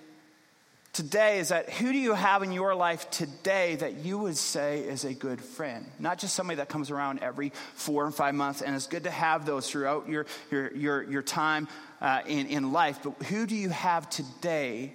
today 0.91 1.37
is 1.37 1.49
that 1.49 1.69
who 1.69 1.91
do 1.91 1.99
you 1.99 2.15
have 2.15 2.41
in 2.41 2.51
your 2.51 2.73
life 2.73 3.09
today 3.11 3.75
that 3.75 3.97
you 3.97 4.17
would 4.17 4.37
say 4.37 4.79
is 4.79 5.05
a 5.05 5.13
good 5.13 5.39
friend? 5.39 5.85
Not 5.99 6.17
just 6.17 6.35
somebody 6.35 6.57
that 6.57 6.67
comes 6.67 6.89
around 6.89 7.19
every 7.19 7.51
four 7.75 8.05
and 8.05 8.13
five 8.13 8.33
months, 8.33 8.63
and 8.63 8.75
it's 8.75 8.87
good 8.87 9.03
to 9.03 9.11
have 9.11 9.45
those 9.45 9.69
throughout 9.69 10.09
your, 10.09 10.25
your, 10.49 10.75
your, 10.75 11.03
your 11.03 11.21
time 11.21 11.67
uh, 12.01 12.21
in, 12.25 12.47
in 12.47 12.71
life, 12.71 12.99
but 13.03 13.21
who 13.27 13.45
do 13.45 13.55
you 13.55 13.69
have 13.69 14.09
today 14.09 14.93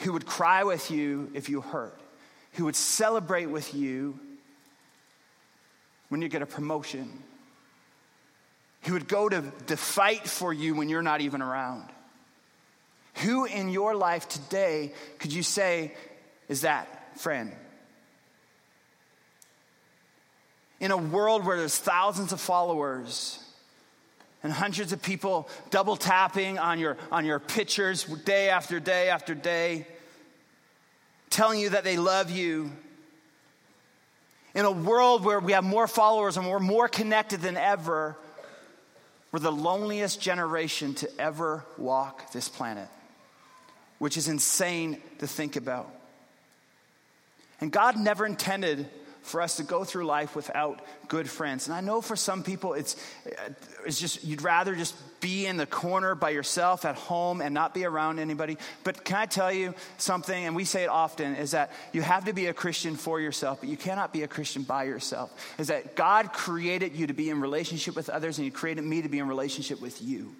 who 0.00 0.14
would 0.14 0.26
cry 0.26 0.64
with 0.64 0.90
you 0.90 1.30
if 1.34 1.48
you 1.48 1.60
hurt? 1.60 1.96
Who 2.54 2.64
would 2.64 2.76
celebrate 2.76 3.46
with 3.46 3.74
you 3.74 4.18
when 6.08 6.22
you 6.22 6.28
get 6.28 6.42
a 6.42 6.46
promotion? 6.46 7.22
He 8.82 8.92
would 8.92 9.08
go 9.08 9.28
to, 9.28 9.44
to 9.66 9.76
fight 9.76 10.26
for 10.26 10.52
you 10.52 10.74
when 10.74 10.88
you're 10.88 11.02
not 11.02 11.20
even 11.20 11.42
around. 11.42 11.88
Who 13.16 13.44
in 13.44 13.68
your 13.68 13.94
life 13.94 14.28
today 14.28 14.92
could 15.18 15.32
you 15.32 15.42
say 15.42 15.94
is 16.48 16.62
that 16.62 17.18
friend? 17.18 17.52
In 20.78 20.90
a 20.90 20.96
world 20.96 21.44
where 21.44 21.58
there's 21.58 21.76
thousands 21.76 22.32
of 22.32 22.40
followers 22.40 23.38
and 24.42 24.50
hundreds 24.50 24.92
of 24.92 25.02
people 25.02 25.48
double 25.68 25.96
tapping 25.96 26.58
on 26.58 26.78
your, 26.78 26.96
on 27.12 27.26
your 27.26 27.38
pictures 27.38 28.04
day 28.04 28.48
after 28.48 28.80
day 28.80 29.10
after 29.10 29.34
day, 29.34 29.86
telling 31.28 31.60
you 31.60 31.70
that 31.70 31.84
they 31.84 31.98
love 31.98 32.30
you. 32.30 32.70
In 34.54 34.64
a 34.64 34.70
world 34.70 35.24
where 35.24 35.38
we 35.38 35.52
have 35.52 35.64
more 35.64 35.86
followers 35.86 36.38
and 36.38 36.48
we're 36.48 36.58
more 36.58 36.88
connected 36.88 37.42
than 37.42 37.58
ever, 37.58 38.16
we're 39.32 39.40
the 39.40 39.52
loneliest 39.52 40.20
generation 40.20 40.94
to 40.94 41.20
ever 41.20 41.64
walk 41.78 42.32
this 42.32 42.48
planet, 42.48 42.88
which 43.98 44.16
is 44.16 44.28
insane 44.28 45.00
to 45.18 45.26
think 45.26 45.56
about. 45.56 45.88
And 47.60 47.70
God 47.70 47.96
never 47.96 48.26
intended 48.26 48.88
for 49.22 49.40
us 49.40 49.56
to 49.56 49.62
go 49.62 49.84
through 49.84 50.06
life 50.06 50.34
without 50.34 50.80
good 51.08 51.28
friends. 51.28 51.66
And 51.66 51.74
I 51.74 51.80
know 51.80 52.00
for 52.00 52.16
some 52.16 52.42
people 52.42 52.74
it's 52.74 52.96
it's 53.84 54.00
just 54.00 54.24
you'd 54.24 54.42
rather 54.42 54.74
just 54.74 54.94
be 55.20 55.46
in 55.46 55.56
the 55.56 55.66
corner 55.66 56.14
by 56.14 56.30
yourself 56.30 56.84
at 56.84 56.94
home 56.94 57.40
and 57.40 57.52
not 57.54 57.74
be 57.74 57.84
around 57.84 58.18
anybody. 58.18 58.56
But 58.84 59.04
can 59.04 59.16
I 59.16 59.26
tell 59.26 59.52
you 59.52 59.74
something 59.98 60.46
and 60.46 60.56
we 60.56 60.64
say 60.64 60.84
it 60.84 60.88
often 60.88 61.36
is 61.36 61.50
that 61.50 61.70
you 61.92 62.02
have 62.02 62.24
to 62.24 62.32
be 62.32 62.46
a 62.46 62.54
Christian 62.54 62.96
for 62.96 63.20
yourself, 63.20 63.60
but 63.60 63.68
you 63.68 63.76
cannot 63.76 64.12
be 64.12 64.22
a 64.22 64.28
Christian 64.28 64.62
by 64.62 64.84
yourself. 64.84 65.30
Is 65.58 65.68
that 65.68 65.96
God 65.96 66.32
created 66.32 66.94
you 66.94 67.06
to 67.08 67.14
be 67.14 67.30
in 67.30 67.40
relationship 67.40 67.94
with 67.96 68.08
others 68.08 68.38
and 68.38 68.44
he 68.44 68.50
created 68.50 68.84
me 68.84 69.02
to 69.02 69.08
be 69.08 69.18
in 69.18 69.28
relationship 69.28 69.80
with 69.80 70.02
you. 70.02 70.34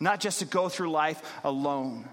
Not 0.00 0.20
just 0.20 0.38
to 0.38 0.46
go 0.46 0.68
through 0.68 0.90
life 0.90 1.22
alone. 1.44 2.08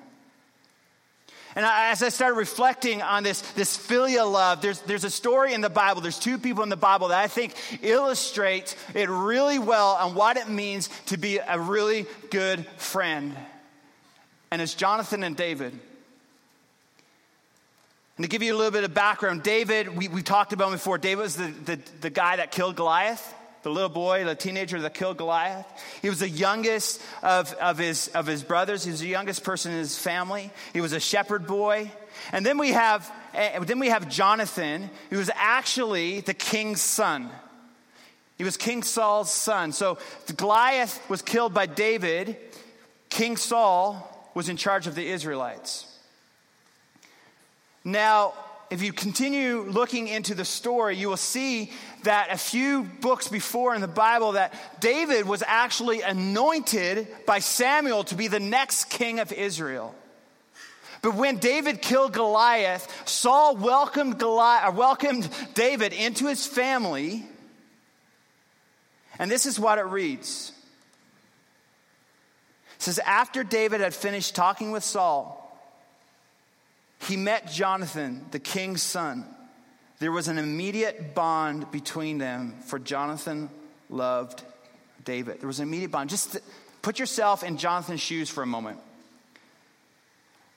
And 1.58 1.66
as 1.66 2.04
I 2.04 2.10
started 2.10 2.36
reflecting 2.36 3.02
on 3.02 3.24
this, 3.24 3.42
this 3.54 3.76
philia 3.76 4.32
love, 4.32 4.62
there's, 4.62 4.80
there's 4.82 5.04
a 5.04 5.10
story 5.10 5.56
in 5.56 5.62
the 5.62 5.72
Bible, 5.72 6.02
there's 6.02 6.20
two 6.20 6.38
people 6.38 6.62
in 6.62 6.70
the 6.70 6.78
Bible 6.78 7.08
that 7.08 7.20
I 7.20 7.28
think 7.28 7.56
illustrates 7.82 8.76
it 8.94 9.10
really 9.10 9.58
well 9.58 9.96
on 9.96 10.14
what 10.14 10.38
it 10.38 10.48
means 10.48 10.88
to 11.08 11.18
be 11.18 11.40
a 11.40 11.60
really 11.60 12.06
good 12.30 12.64
friend. 12.78 13.36
And 14.52 14.62
it's 14.62 14.76
Jonathan 14.76 15.24
and 15.24 15.36
David. 15.36 15.74
And 18.18 18.24
to 18.24 18.30
give 18.30 18.44
you 18.44 18.54
a 18.54 18.58
little 18.58 18.70
bit 18.70 18.84
of 18.84 18.94
background, 18.94 19.42
David, 19.42 19.98
we, 19.98 20.10
we 20.10 20.22
talked 20.22 20.54
about 20.54 20.68
him 20.68 20.74
before. 20.74 21.00
David 21.00 21.24
was 21.24 21.38
the, 21.38 21.48
the, 21.66 21.80
the 22.02 22.10
guy 22.12 22.36
that 22.36 22.52
killed 22.52 22.76
Goliath 22.76 23.34
the 23.68 23.74
little 23.74 23.90
boy, 23.90 24.24
the 24.24 24.34
teenager 24.34 24.80
that 24.80 24.94
killed 24.94 25.18
Goliath. 25.18 25.66
He 26.02 26.08
was 26.08 26.20
the 26.20 26.30
youngest 26.30 27.02
of, 27.22 27.54
of, 27.56 27.78
his, 27.78 28.08
of 28.10 28.26
his 28.26 28.42
brothers. 28.42 28.86
He 28.86 28.92
was 28.92 29.02
the 29.02 29.10
youngest 29.10 29.44
person 29.44 29.74
in 29.74 29.80
his 29.80 29.98
family. 29.98 30.52
He 30.72 30.80
was 30.80 30.94
a 30.94 31.02
shepherd 31.02 31.46
boy. 31.46 31.92
And 32.32 32.46
then 32.46 32.58
we 32.58 32.72
have, 32.72 33.12
uh, 33.36 33.60
then 33.66 33.80
we 33.80 33.90
have 33.90 34.08
Jonathan, 34.08 34.90
who 35.10 35.18
was 35.18 35.30
actually 35.36 36.22
the 36.22 36.34
king's 36.34 36.82
son. 36.82 37.30
He 38.38 38.46
was 38.46 38.56
King 38.56 38.84
Saul's 38.84 39.32
son. 39.32 39.74
So 39.74 39.98
Goliath 40.38 40.98
was 41.10 41.22
killed 41.22 41.54
by 41.54 41.66
David. 41.66 42.38
King 43.10 43.36
Saul 43.36 44.32
was 44.34 44.48
in 44.48 44.56
charge 44.56 44.88
of 44.88 44.96
the 44.96 45.06
Israelites. 45.06 45.94
Now, 47.84 48.34
if 48.70 48.82
you 48.82 48.92
continue 48.92 49.62
looking 49.62 50.08
into 50.08 50.36
the 50.36 50.44
story, 50.44 50.98
you 50.98 51.10
will 51.10 51.18
see 51.18 51.72
that 52.04 52.28
a 52.32 52.38
few 52.38 52.84
books 52.84 53.28
before 53.28 53.74
in 53.76 53.82
the 53.82 53.88
Bible 53.88 54.34
that 54.34 54.54
David 54.82 55.26
was 55.26 55.44
actually 55.46 56.02
anointed 56.02 57.08
by 57.26 57.40
Samuel 57.40 58.04
to 58.06 58.16
be 58.16 58.28
the 58.28 58.40
next 58.40 58.86
king 58.86 59.20
of 59.20 59.32
Israel. 59.32 59.96
But 61.02 61.16
when 61.16 61.38
David 61.38 61.82
killed 61.82 62.14
Goliath, 62.14 63.08
Saul 63.08 63.56
welcomed 63.56 64.20
Goliath, 64.20 64.70
uh, 64.70 64.72
welcomed 64.72 65.30
David 65.54 65.94
into 65.94 66.28
his 66.28 66.46
family. 66.46 67.26
And 69.20 69.32
this 69.32 69.46
is 69.46 69.60
what 69.60 69.80
it 69.80 69.86
reads. 69.86 70.52
says, 72.80 73.00
After 73.00 73.44
David 73.44 73.80
had 73.80 73.94
finished 73.94 74.36
talking 74.36 74.72
with 74.72 74.84
Saul, 74.84 75.47
he 77.00 77.18
met 77.18 77.52
Jonathan, 77.52 78.26
the 78.32 78.40
king's 78.40 78.82
son. 78.82 79.26
There 80.00 80.12
was 80.12 80.28
an 80.28 80.38
immediate 80.38 81.16
bond 81.16 81.72
between 81.72 82.18
them, 82.18 82.56
for 82.66 82.80
Jonathan 82.80 83.50
loved 83.90 84.44
David. 85.04 85.40
There 85.40 85.48
was 85.48 85.60
an 85.60 85.68
immediate 85.68 85.92
bond. 85.92 86.10
Just 86.10 86.38
put 86.82 87.00
yourself 87.00 87.44
in 87.44 87.58
Jonathan's 87.58 88.02
shoes 88.02 88.30
for 88.30 88.44
a 88.44 88.48
moment. 88.48 88.80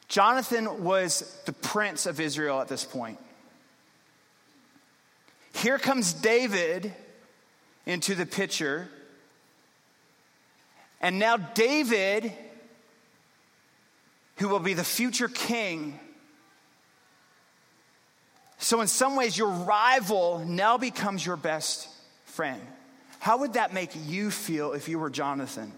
Jonathan 0.09 0.83
was 0.83 1.41
the 1.47 1.53
prince 1.53 2.07
of 2.07 2.21
Israel 2.21 2.61
at 2.61 2.69
this 2.69 2.85
point. 2.85 3.19
Here 5.55 5.79
comes 5.79 6.13
David 6.13 6.93
into 7.87 8.15
the 8.15 8.27
picture. 8.27 8.89
And 11.01 11.19
now, 11.19 11.37
David, 11.37 12.33
who 14.37 14.49
will 14.49 14.59
be 14.59 14.75
the 14.75 14.85
future 14.85 15.29
king, 15.29 15.99
so 18.61 18.81
in 18.81 18.87
some 18.87 19.17
ways, 19.17 19.37
your 19.37 19.49
rival 19.49 20.41
now 20.41 20.79
becomes 20.79 21.25
your 21.25 21.37
best 21.37 21.89
friend. 22.27 22.61
How 23.19 23.39
would 23.39 23.55
that 23.55 23.75
make 23.75 23.91
you 24.07 24.31
feel 24.31 24.73
if 24.73 24.89
you 24.89 24.99
were 24.99 25.11
Jonathan? 25.11 25.73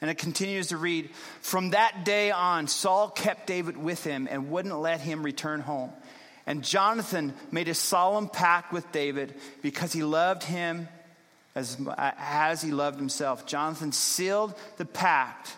And 0.00 0.10
it 0.10 0.18
continues 0.18 0.68
to 0.68 0.76
read 0.76 1.10
From 1.40 1.70
that 1.70 2.04
day 2.04 2.30
on, 2.30 2.66
Saul 2.66 3.08
kept 3.08 3.46
David 3.46 3.76
with 3.76 4.04
him 4.04 4.26
and 4.30 4.50
wouldn't 4.50 4.78
let 4.78 5.00
him 5.00 5.22
return 5.22 5.60
home. 5.60 5.92
And 6.46 6.64
Jonathan 6.64 7.34
made 7.52 7.68
a 7.68 7.74
solemn 7.74 8.28
pact 8.28 8.72
with 8.72 8.90
David 8.90 9.34
because 9.62 9.92
he 9.92 10.02
loved 10.02 10.42
him 10.42 10.88
as, 11.54 11.76
as 11.96 12.62
he 12.62 12.72
loved 12.72 12.98
himself. 12.98 13.46
Jonathan 13.46 13.92
sealed 13.92 14.54
the 14.76 14.84
pact 14.84 15.54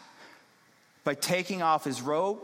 by 1.05 1.15
taking 1.15 1.63
off 1.63 1.85
his 1.85 2.03
robe, 2.03 2.39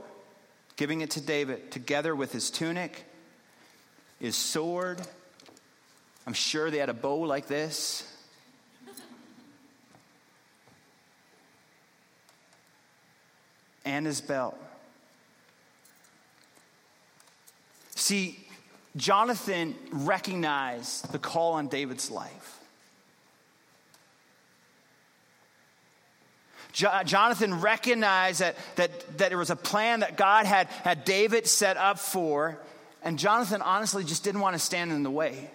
giving 0.76 1.00
it 1.00 1.11
to 1.12 1.20
David, 1.20 1.70
together 1.70 2.14
with 2.14 2.33
his 2.33 2.50
tunic, 2.50 3.05
his 4.20 4.37
sword. 4.37 5.00
I'm 6.26 6.35
sure 6.35 6.70
they 6.70 6.78
had 6.78 6.90
a 6.90 6.94
bow 6.94 7.16
like 7.20 7.46
this. 7.46 8.06
And 13.85 14.06
his 14.06 14.20
belt. 14.20 14.56
See, 17.96 18.38
Jonathan 18.96 19.74
recognized 19.90 21.11
the 21.12 21.18
call 21.18 21.54
on 21.54 21.68
David's 21.68 22.11
life. 22.11 22.61
Uh, 26.87 27.02
Jonathan 27.04 27.61
recognized 27.61 28.40
that, 28.40 28.56
that, 28.76 29.18
that 29.18 29.28
there 29.30 29.38
was 29.38 29.50
a 29.50 29.56
plan 29.56 30.00
that 30.00 30.16
God 30.16 30.46
had, 30.46 30.68
had 30.68 31.04
David 31.04 31.46
set 31.46 31.76
up 31.76 31.98
for, 31.98 32.59
and 33.02 33.18
Jonathan 33.18 33.62
honestly 33.62 34.04
just 34.04 34.24
didn't 34.24 34.40
want 34.40 34.54
to 34.54 34.58
stand 34.58 34.92
in 34.92 35.02
the 35.02 35.10
way. 35.10 35.50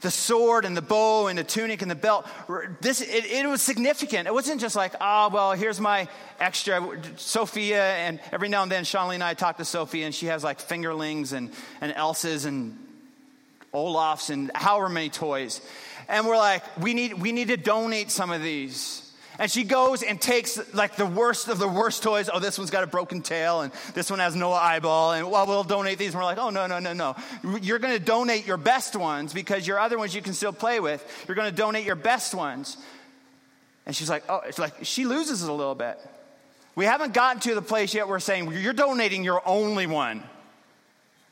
The 0.00 0.10
sword 0.10 0.64
and 0.64 0.74
the 0.74 0.82
bow 0.82 1.26
and 1.26 1.38
the 1.38 1.44
tunic 1.44 1.82
and 1.82 1.90
the 1.90 1.94
belt 1.94 2.26
this 2.80 3.02
it, 3.02 3.26
it, 3.26 3.46
was 3.46 3.60
significant. 3.60 4.26
It 4.26 4.32
wasn't 4.32 4.60
just 4.60 4.74
like 4.74 4.94
oh 4.98 5.28
well 5.28 5.52
here's 5.52 5.78
my 5.78 6.08
extra 6.38 6.98
sophia 7.16 7.96
and 7.96 8.18
every 8.32 8.48
now 8.48 8.62
and 8.62 8.72
then 8.72 8.84
Shanley 8.84 9.16
and 9.16 9.22
i 9.22 9.34
talk 9.34 9.58
to 9.58 9.64
sophia 9.66 10.06
and 10.06 10.14
she 10.14 10.26
has 10.26 10.42
like 10.42 10.58
fingerlings 10.58 11.34
and, 11.34 11.50
and 11.82 11.92
elsa's 11.92 12.46
and 12.46 12.78
olaf's 13.74 14.30
and 14.30 14.50
however 14.54 14.88
many 14.88 15.10
toys. 15.10 15.60
And 16.08 16.26
we're 16.26 16.38
like 16.38 16.62
we 16.78 16.94
need 16.94 17.14
we 17.14 17.32
need 17.32 17.48
to 17.48 17.58
donate 17.58 18.10
some 18.10 18.30
of 18.30 18.42
these 18.42 19.09
and 19.40 19.50
she 19.50 19.64
goes 19.64 20.02
and 20.02 20.20
takes 20.20 20.60
like 20.74 20.96
the 20.96 21.06
worst 21.06 21.48
of 21.48 21.58
the 21.58 21.66
worst 21.66 22.02
toys. 22.02 22.28
Oh, 22.30 22.40
this 22.40 22.58
one's 22.58 22.70
got 22.70 22.84
a 22.84 22.86
broken 22.86 23.22
tail, 23.22 23.62
and 23.62 23.72
this 23.94 24.10
one 24.10 24.18
has 24.18 24.36
no 24.36 24.52
eyeball. 24.52 25.12
And 25.12 25.30
well, 25.30 25.46
we'll 25.46 25.64
donate 25.64 25.96
these. 25.96 26.08
And 26.08 26.16
we're 26.16 26.26
like, 26.26 26.36
oh, 26.36 26.50
no, 26.50 26.66
no, 26.66 26.78
no, 26.78 26.92
no. 26.92 27.16
You're 27.62 27.78
going 27.78 27.94
to 27.98 28.04
donate 28.04 28.46
your 28.46 28.58
best 28.58 28.94
ones 28.94 29.32
because 29.32 29.66
your 29.66 29.78
other 29.78 29.96
ones 29.96 30.14
you 30.14 30.20
can 30.20 30.34
still 30.34 30.52
play 30.52 30.78
with. 30.78 31.02
You're 31.26 31.36
going 31.36 31.48
to 31.48 31.56
donate 31.56 31.86
your 31.86 31.96
best 31.96 32.34
ones. 32.34 32.76
And 33.86 33.96
she's 33.96 34.10
like, 34.10 34.24
oh, 34.28 34.42
it's 34.46 34.58
like 34.58 34.74
she 34.82 35.06
loses 35.06 35.42
it 35.42 35.48
a 35.48 35.54
little 35.54 35.74
bit. 35.74 35.98
We 36.74 36.84
haven't 36.84 37.14
gotten 37.14 37.40
to 37.40 37.54
the 37.54 37.62
place 37.62 37.94
yet 37.94 38.08
where 38.08 38.16
we're 38.16 38.20
saying, 38.20 38.52
you're 38.52 38.74
donating 38.74 39.24
your 39.24 39.40
only 39.48 39.86
one. 39.86 40.22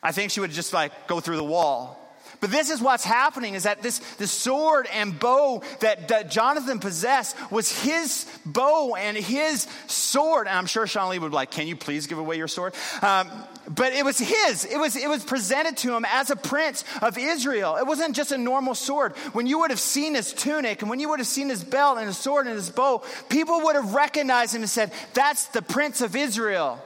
I 0.02 0.12
think 0.12 0.30
she 0.30 0.40
would 0.40 0.52
just 0.52 0.72
like 0.72 1.08
go 1.08 1.20
through 1.20 1.36
the 1.36 1.44
wall. 1.44 2.07
But 2.40 2.50
this 2.50 2.70
is 2.70 2.80
what's 2.80 3.04
happening 3.04 3.54
is 3.54 3.64
that 3.64 3.82
this, 3.82 3.98
this 4.16 4.30
sword 4.30 4.86
and 4.92 5.18
bow 5.18 5.62
that, 5.80 6.08
that 6.08 6.30
Jonathan 6.30 6.78
possessed 6.78 7.36
was 7.50 7.70
his 7.82 8.26
bow 8.46 8.94
and 8.94 9.16
his 9.16 9.66
sword. 9.88 10.46
And 10.46 10.56
I'm 10.56 10.66
sure 10.66 10.86
Sean 10.86 11.10
Lee 11.10 11.18
would 11.18 11.30
be 11.30 11.34
like, 11.34 11.50
Can 11.50 11.66
you 11.66 11.76
please 11.76 12.06
give 12.06 12.18
away 12.18 12.36
your 12.36 12.48
sword? 12.48 12.74
Um, 13.02 13.30
but 13.68 13.92
it 13.92 14.04
was 14.04 14.18
his. 14.18 14.64
It 14.64 14.78
was, 14.78 14.96
it 14.96 15.08
was 15.08 15.24
presented 15.24 15.76
to 15.78 15.94
him 15.94 16.04
as 16.06 16.30
a 16.30 16.36
prince 16.36 16.84
of 17.02 17.18
Israel. 17.18 17.76
It 17.76 17.86
wasn't 17.86 18.14
just 18.14 18.32
a 18.32 18.38
normal 18.38 18.74
sword. 18.74 19.16
When 19.32 19.46
you 19.46 19.58
would 19.60 19.70
have 19.70 19.80
seen 19.80 20.14
his 20.14 20.32
tunic 20.32 20.80
and 20.80 20.88
when 20.88 21.00
you 21.00 21.08
would 21.10 21.18
have 21.18 21.28
seen 21.28 21.48
his 21.48 21.64
belt 21.64 21.98
and 21.98 22.06
his 22.06 22.16
sword 22.16 22.46
and 22.46 22.54
his 22.54 22.70
bow, 22.70 23.02
people 23.28 23.62
would 23.62 23.74
have 23.74 23.94
recognized 23.94 24.54
him 24.54 24.62
and 24.62 24.70
said, 24.70 24.92
That's 25.12 25.46
the 25.48 25.62
prince 25.62 26.00
of 26.00 26.16
Israel. 26.16 26.82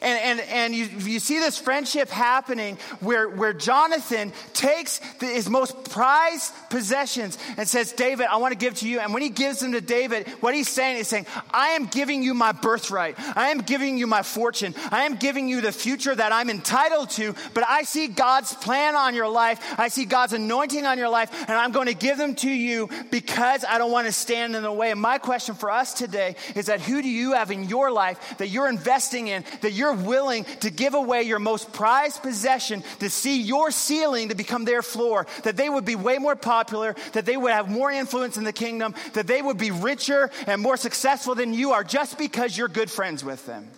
And, 0.00 0.40
and, 0.40 0.40
and 0.40 0.74
you, 0.74 0.86
you 0.86 1.18
see 1.18 1.38
this 1.38 1.58
friendship 1.58 2.08
happening 2.08 2.78
where, 3.00 3.28
where 3.28 3.52
Jonathan 3.52 4.32
takes 4.52 4.98
the, 5.18 5.26
his 5.26 5.48
most 5.48 5.90
prized 5.90 6.52
possessions 6.70 7.38
and 7.56 7.68
says, 7.68 7.92
David, 7.92 8.26
I 8.26 8.36
want 8.36 8.52
to 8.52 8.58
give 8.58 8.74
to 8.76 8.88
you. 8.88 9.00
And 9.00 9.12
when 9.12 9.22
he 9.22 9.28
gives 9.28 9.60
them 9.60 9.72
to 9.72 9.80
David, 9.80 10.28
what 10.40 10.54
he's 10.54 10.68
saying 10.68 10.98
is 10.98 11.08
saying, 11.08 11.26
I 11.50 11.68
am 11.70 11.86
giving 11.86 12.22
you 12.22 12.34
my 12.34 12.52
birthright. 12.52 13.16
I 13.36 13.48
am 13.48 13.58
giving 13.58 13.98
you 13.98 14.06
my 14.06 14.22
fortune. 14.22 14.74
I 14.90 15.04
am 15.04 15.16
giving 15.16 15.48
you 15.48 15.60
the 15.60 15.72
future 15.72 16.14
that 16.14 16.32
I'm 16.32 16.50
entitled 16.50 17.10
to. 17.10 17.34
But 17.54 17.64
I 17.66 17.82
see 17.82 18.08
God's 18.08 18.54
plan 18.54 18.94
on 18.94 19.14
your 19.14 19.28
life. 19.28 19.60
I 19.78 19.88
see 19.88 20.04
God's 20.04 20.32
anointing 20.32 20.86
on 20.86 20.98
your 20.98 21.08
life. 21.08 21.32
And 21.48 21.56
I'm 21.56 21.72
going 21.72 21.88
to 21.88 21.94
give 21.94 22.18
them 22.18 22.34
to 22.36 22.50
you 22.50 22.88
because 23.10 23.64
I 23.64 23.78
don't 23.78 23.92
want 23.92 24.06
to 24.06 24.12
stand 24.12 24.56
in 24.56 24.62
the 24.62 24.72
way. 24.72 24.90
And 24.90 25.00
my 25.00 25.18
question 25.18 25.54
for 25.54 25.70
us 25.70 25.94
today 25.94 26.36
is 26.54 26.66
that 26.66 26.80
who 26.80 27.02
do 27.02 27.08
you 27.08 27.32
have 27.32 27.50
in 27.50 27.64
your 27.64 27.90
life 27.90 28.38
that 28.38 28.48
you're 28.48 28.68
investing 28.68 29.28
in, 29.28 29.44
that 29.60 29.72
you're 29.78 29.94
willing 29.94 30.44
to 30.60 30.70
give 30.70 30.94
away 30.94 31.22
your 31.22 31.38
most 31.38 31.72
prized 31.72 32.22
possession 32.22 32.82
to 32.98 33.08
see 33.08 33.40
your 33.40 33.70
ceiling 33.70 34.28
to 34.28 34.34
become 34.34 34.64
their 34.64 34.82
floor, 34.82 35.26
that 35.44 35.56
they 35.56 35.70
would 35.70 35.84
be 35.84 35.96
way 35.96 36.18
more 36.18 36.36
popular, 36.36 36.94
that 37.12 37.24
they 37.24 37.36
would 37.36 37.52
have 37.52 37.70
more 37.70 37.90
influence 37.90 38.36
in 38.36 38.44
the 38.44 38.52
kingdom, 38.52 38.94
that 39.14 39.26
they 39.26 39.40
would 39.40 39.58
be 39.58 39.70
richer 39.70 40.30
and 40.46 40.60
more 40.60 40.76
successful 40.76 41.34
than 41.34 41.54
you 41.54 41.72
are 41.72 41.84
just 41.84 42.18
because 42.18 42.56
you're 42.56 42.68
good 42.68 42.90
friends 42.90 43.24
with 43.24 43.46
them. 43.46 43.68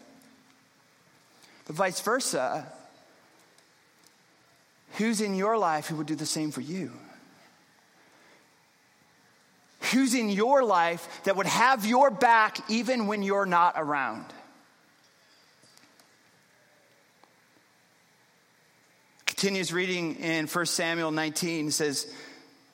But 1.67 1.77
vice 1.77 2.01
versa, 2.01 2.67
who's 4.95 5.21
in 5.21 5.37
your 5.37 5.57
life 5.57 5.87
who 5.87 5.97
would 5.97 6.07
do 6.07 6.17
the 6.17 6.27
same 6.27 6.51
for 6.51 6.63
you? 6.63 6.91
Who's 9.93 10.15
in 10.15 10.31
your 10.31 10.63
life 10.63 11.23
that 11.25 11.37
would 11.37 11.47
have 11.47 11.87
your 11.87 12.11
back 12.11 12.59
even 12.71 13.07
when 13.07 13.23
you're 13.23 13.47
not 13.47 13.75
around? 13.77 14.27
Continues 19.40 19.72
reading 19.72 20.16
in 20.16 20.46
1 20.46 20.66
Samuel 20.66 21.11
19, 21.11 21.70
says, 21.70 22.12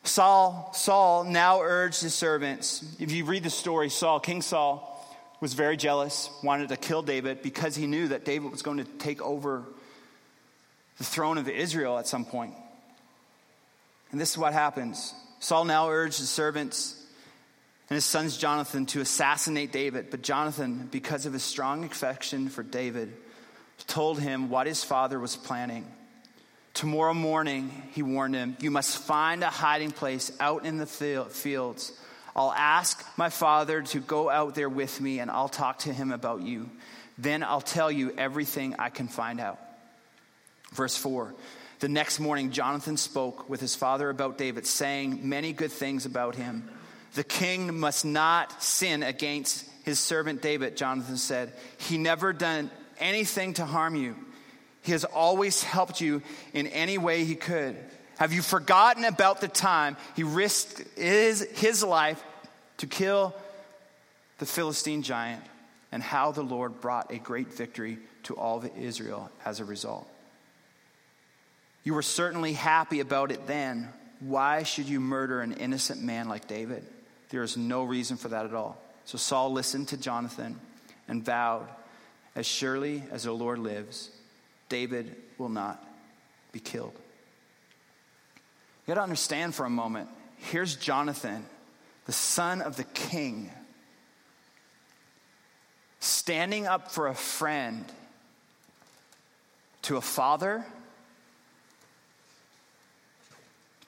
Saul, 0.03 0.73
Saul 0.75 1.23
now 1.23 1.61
urged 1.61 2.03
his 2.03 2.13
servants. 2.13 2.85
If 2.99 3.13
you 3.13 3.25
read 3.25 3.45
the 3.45 3.51
story, 3.51 3.89
Saul, 3.89 4.19
King 4.19 4.43
Saul, 4.43 4.93
was 5.41 5.55
very 5.55 5.77
jealous, 5.77 6.29
wanted 6.43 6.71
to 6.71 6.77
kill 6.77 7.03
David 7.03 7.41
because 7.41 7.77
he 7.77 7.87
knew 7.87 8.09
that 8.09 8.25
David 8.25 8.51
was 8.51 8.63
going 8.63 8.79
to 8.79 8.85
take 8.85 9.23
over 9.23 9.63
the 10.99 11.05
throne 11.05 11.39
of 11.39 11.49
Israel 11.49 11.99
at 11.99 12.09
some 12.09 12.25
point. 12.25 12.53
And 14.11 14.21
this 14.21 14.33
is 14.33 14.39
what 14.39 14.53
happens. 14.53 15.15
Saul 15.39 15.67
now 15.67 15.89
urged 15.89 16.19
his 16.19 16.31
servants 16.31 17.01
and 17.89 17.95
his 17.95 18.05
sons 18.05 18.37
Jonathan 18.37 18.87
to 18.87 19.01
assassinate 19.01 19.71
David. 19.71 20.11
But 20.11 20.23
Jonathan, 20.23 20.89
because 20.91 21.27
of 21.27 21.33
his 21.33 21.45
strong 21.45 21.85
affection 21.85 22.49
for 22.49 22.65
David, 22.65 23.13
told 23.87 24.19
him 24.19 24.51
what 24.51 24.67
his 24.67 24.83
father 24.83 25.21
was 25.21 25.37
planning. 25.37 25.87
Tomorrow 26.77 27.15
morning, 27.15 27.71
he 27.95 28.03
warned 28.03 28.35
him, 28.35 28.55
you 28.61 28.71
must 28.71 28.99
find 28.99 29.43
a 29.43 29.49
hiding 29.49 29.93
place 29.93 30.31
out 30.39 30.67
in 30.67 30.77
the 30.77 30.85
fields. 30.85 31.93
I'll 32.37 32.53
ask 32.53 33.03
my 33.17 33.31
father 33.31 33.81
to 33.81 34.01
go 34.01 34.29
out 34.29 34.55
there 34.55 34.69
with 34.69 35.01
me 35.01 35.21
and 35.21 35.31
I'll 35.31 35.49
talk 35.49 35.79
to 35.81 35.93
him 35.95 36.13
about 36.13 36.43
you. 36.43 36.69
Then 37.17 37.43
I'll 37.43 37.63
tell 37.63 37.91
you 37.91 38.13
everything 38.19 38.75
I 38.79 38.91
can 38.91 39.09
find 39.09 39.41
out. 39.41 39.59
Verse 40.75 40.95
4 40.99 41.35
The 41.79 41.89
next 41.89 42.21
morning, 42.21 42.51
Jonathan 42.51 42.99
spoke 42.99 43.49
with 43.49 43.63
his 43.63 43.75
father 43.75 44.11
about 44.11 44.37
David, 44.37 44.67
saying 44.67 45.27
many 45.27 45.55
good 45.55 45.73
things 45.73 46.05
about 46.05 46.35
him. 46.35 46.69
The 47.15 47.25
king 47.25 47.81
must 47.81 48.05
not 48.05 48.63
sin 48.63 49.03
against 49.03 49.65
his 49.87 49.99
servant 49.99 50.43
David, 50.43 50.77
Jonathan 50.77 51.17
said. 51.17 51.55
He 51.79 51.97
never 51.97 52.35
done 52.35 52.71
anything 52.99 53.55
to 53.55 53.65
harm 53.65 53.97
you. 53.97 54.15
He 54.87 54.93
has 54.93 55.05
always 55.05 55.65
helped 55.65 56.01
you 56.01 56.23
in 56.55 56.69
any 56.69 56.97
way 56.97 57.25
he 57.25 57.35
could. 57.35 57.77
Have 58.19 58.33
you 58.33 58.41
forgotten 58.41 59.05
about 59.05 59.41
the 59.41 59.49
time 59.49 59.97
he 60.15 60.23
risked 60.23 60.83
his, 60.97 61.43
his 61.57 61.83
life 61.83 62.23
to 62.77 62.87
kill 62.87 63.35
the 64.39 64.47
Philistine 64.47 65.03
giant 65.03 65.43
and 65.91 66.03
how 66.03 66.31
the 66.31 66.43
Lord 66.43 66.81
brought 66.81 67.11
a 67.11 67.19
great 67.19 67.53
victory 67.53 67.99
to 68.25 68.35
all 68.35 68.59
of 68.59 68.71
Israel 68.79 69.29
as 69.45 69.59
a 69.59 69.65
result. 69.65 70.09
You 71.83 71.95
were 71.95 72.03
certainly 72.03 72.53
happy 72.53 73.01
about 73.01 73.33
it 73.33 73.47
then. 73.49 73.89
Why 74.21 74.63
should 74.63 74.89
you 74.89 75.01
murder 75.01 75.41
an 75.41 75.53
innocent 75.53 76.01
man 76.01 76.29
like 76.29 76.47
David? 76.47 76.85
There 77.31 77.43
is 77.43 77.57
no 77.57 77.83
reason 77.83 78.17
for 78.17 78.29
that 78.29 78.47
at 78.47 78.55
all. 78.55 78.81
So 79.05 79.19
Saul 79.19 79.53
listened 79.53 79.89
to 79.89 79.97
Jonathan 79.97 80.61
and 81.09 81.25
vowed, 81.25 81.67
As 82.37 82.47
surely 82.47 83.03
as 83.11 83.25
the 83.25 83.33
Lord 83.33 83.59
lives, 83.59 84.11
David 84.69 85.15
will 85.39 85.49
not 85.49 85.85
be 86.53 86.61
killed. 86.61 86.95
You 88.87 88.95
got 88.95 88.95
to 88.95 89.03
understand 89.03 89.55
for 89.55 89.67
a 89.67 89.71
moment 89.71 90.09
here's 90.37 90.77
Jonathan, 90.77 91.45
the 92.05 92.13
son 92.13 92.63
of 92.63 92.77
the 92.77 92.85
king, 92.85 93.51
standing 96.01 96.67
up 96.67 96.91
for 96.91 97.09
a 97.09 97.15
friend 97.15 97.85
to 99.83 99.97
a 99.97 100.01
father, 100.01 100.65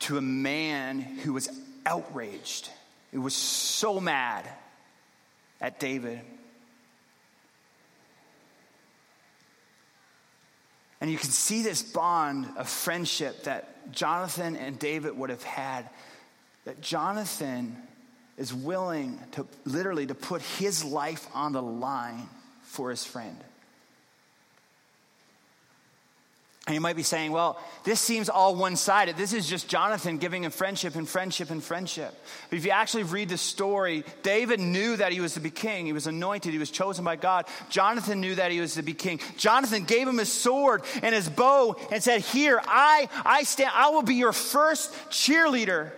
to 0.01 0.17
a 0.17 0.23
man 0.23 1.01
who 1.01 1.33
was 1.33 1.49
outraged, 1.85 2.71
who 3.13 3.21
was 3.21 3.35
so 3.35 4.01
mad 4.01 4.49
at 5.61 5.81
David. 5.81 6.21
And 11.01 11.11
you 11.11 11.17
can 11.17 11.31
see 11.31 11.63
this 11.63 11.83
bond 11.83 12.49
of 12.57 12.69
friendship 12.69 13.45
that 13.45 13.93
Jonathan 13.93 14.57
and 14.57 14.79
David 14.79 15.17
would 15.17 15.31
have 15.31 15.43
had. 15.43 15.89
That 16.65 16.81
Jonathan 16.81 17.77
is 18.37 18.53
willing 18.53 19.19
to 19.33 19.47
literally 19.65 20.07
to 20.07 20.15
put 20.15 20.43
his 20.43 20.85
life 20.85 21.27
on 21.35 21.53
the 21.53 21.63
line 21.63 22.29
for 22.63 22.91
his 22.91 23.05
friend. 23.05 23.37
And 26.69 26.75
you 26.75 26.83
might 26.83 26.97
be 26.97 27.03
saying, 27.03 27.33
well, 27.33 27.59
this 27.85 27.99
seems 27.99 28.29
all 28.29 28.55
one 28.55 28.77
sided. 28.77 29.17
This 29.17 29.33
is 29.33 29.49
just 29.49 29.69
Jonathan 29.69 30.19
giving 30.19 30.45
him 30.45 30.51
friendship 30.51 30.97
and 30.97 31.09
friendship 31.09 31.49
and 31.49 31.65
friendship. 31.65 32.15
But 32.51 32.59
if 32.59 32.67
you 32.67 32.73
actually 32.73 33.05
read 33.05 33.31
the 33.31 33.39
story, 33.39 34.05
David 34.23 34.61
knew 34.61 34.95
that 34.97 35.11
he 35.11 35.23
was 35.23 35.33
to 35.33 35.41
be 35.41 35.49
king. 35.49 35.87
He 35.87 35.95
was 35.95 36.07
anointed, 36.07 36.53
he 36.53 36.59
was 36.59 36.71
chosen 36.71 37.07
by 37.07 37.17
God. 37.17 37.47
Jonathan 37.71 38.21
knew 38.21 38.35
that 38.35 38.53
he 38.53 38.61
was 38.61 38.75
to 38.75 38.83
be 38.83 38.93
king. 38.93 39.19
Jonathan 39.39 39.85
gave 39.85 40.07
him 40.07 40.19
his 40.19 40.31
sword 40.31 40.83
and 41.03 41.15
his 41.15 41.27
bow 41.27 41.75
and 41.91 42.03
said, 42.03 42.21
Here, 42.21 42.61
I, 42.63 43.09
I 43.25 43.45
stand, 43.45 43.71
I 43.73 43.89
will 43.89 44.03
be 44.03 44.17
your 44.17 44.35
first 44.35 44.93
cheerleader. 45.09 45.91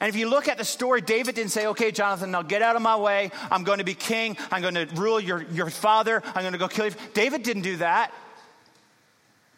And 0.00 0.08
if 0.08 0.16
you 0.16 0.28
look 0.28 0.48
at 0.48 0.58
the 0.58 0.64
story, 0.64 1.02
David 1.02 1.36
didn't 1.36 1.52
say, 1.52 1.68
okay, 1.68 1.92
Jonathan, 1.92 2.32
now 2.32 2.42
get 2.42 2.62
out 2.62 2.74
of 2.74 2.82
my 2.82 2.96
way. 2.96 3.30
I'm 3.50 3.64
going 3.64 3.78
to 3.78 3.84
be 3.84 3.94
king. 3.94 4.36
I'm 4.50 4.62
going 4.62 4.74
to 4.74 4.86
rule 4.94 5.20
your, 5.20 5.42
your 5.52 5.68
father. 5.68 6.22
I'm 6.26 6.42
going 6.42 6.52
to 6.52 6.58
go 6.58 6.68
kill 6.68 6.86
you. 6.86 6.92
David 7.12 7.42
didn't 7.42 7.62
do 7.62 7.76
that. 7.76 8.12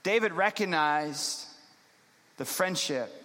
David 0.03 0.33
recognized 0.33 1.47
the 2.37 2.45
friendship. 2.45 3.22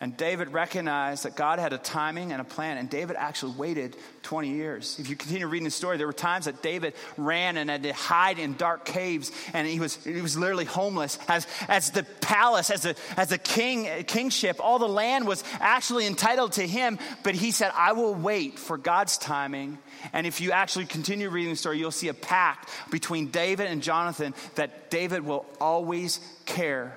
And 0.00 0.16
David 0.16 0.52
recognized 0.52 1.24
that 1.24 1.34
God 1.34 1.58
had 1.58 1.72
a 1.72 1.78
timing 1.78 2.30
and 2.30 2.40
a 2.40 2.44
plan, 2.44 2.78
and 2.78 2.88
David 2.88 3.16
actually 3.18 3.54
waited 3.54 3.96
20 4.22 4.50
years. 4.50 4.96
If 5.00 5.10
you 5.10 5.16
continue 5.16 5.48
reading 5.48 5.64
the 5.64 5.72
story, 5.72 5.96
there 5.96 6.06
were 6.06 6.12
times 6.12 6.44
that 6.44 6.62
David 6.62 6.94
ran 7.16 7.56
and 7.56 7.68
had 7.68 7.82
to 7.82 7.92
hide 7.92 8.38
in 8.38 8.54
dark 8.54 8.84
caves, 8.84 9.32
and 9.52 9.66
he 9.66 9.80
was, 9.80 9.96
he 10.04 10.20
was 10.20 10.36
literally 10.36 10.66
homeless. 10.66 11.18
As, 11.26 11.48
as 11.66 11.90
the 11.90 12.04
palace, 12.20 12.70
as 12.70 12.84
a, 12.84 12.94
as 13.16 13.32
a 13.32 13.38
king, 13.38 14.04
kingship, 14.04 14.58
all 14.60 14.78
the 14.78 14.88
land 14.88 15.26
was 15.26 15.42
actually 15.58 16.06
entitled 16.06 16.52
to 16.52 16.66
him, 16.66 17.00
but 17.24 17.34
he 17.34 17.50
said, 17.50 17.72
I 17.74 17.92
will 17.92 18.14
wait 18.14 18.56
for 18.56 18.78
God's 18.78 19.18
timing 19.18 19.78
and 20.12 20.26
if 20.26 20.40
you 20.40 20.52
actually 20.52 20.86
continue 20.86 21.28
reading 21.28 21.50
the 21.50 21.56
story, 21.56 21.78
you'll 21.78 21.90
see 21.90 22.08
a 22.08 22.14
pact 22.14 22.68
between 22.90 23.28
David 23.28 23.66
and 23.66 23.82
Jonathan 23.82 24.34
that 24.54 24.90
David 24.90 25.24
will 25.24 25.44
always 25.60 26.20
care 26.46 26.96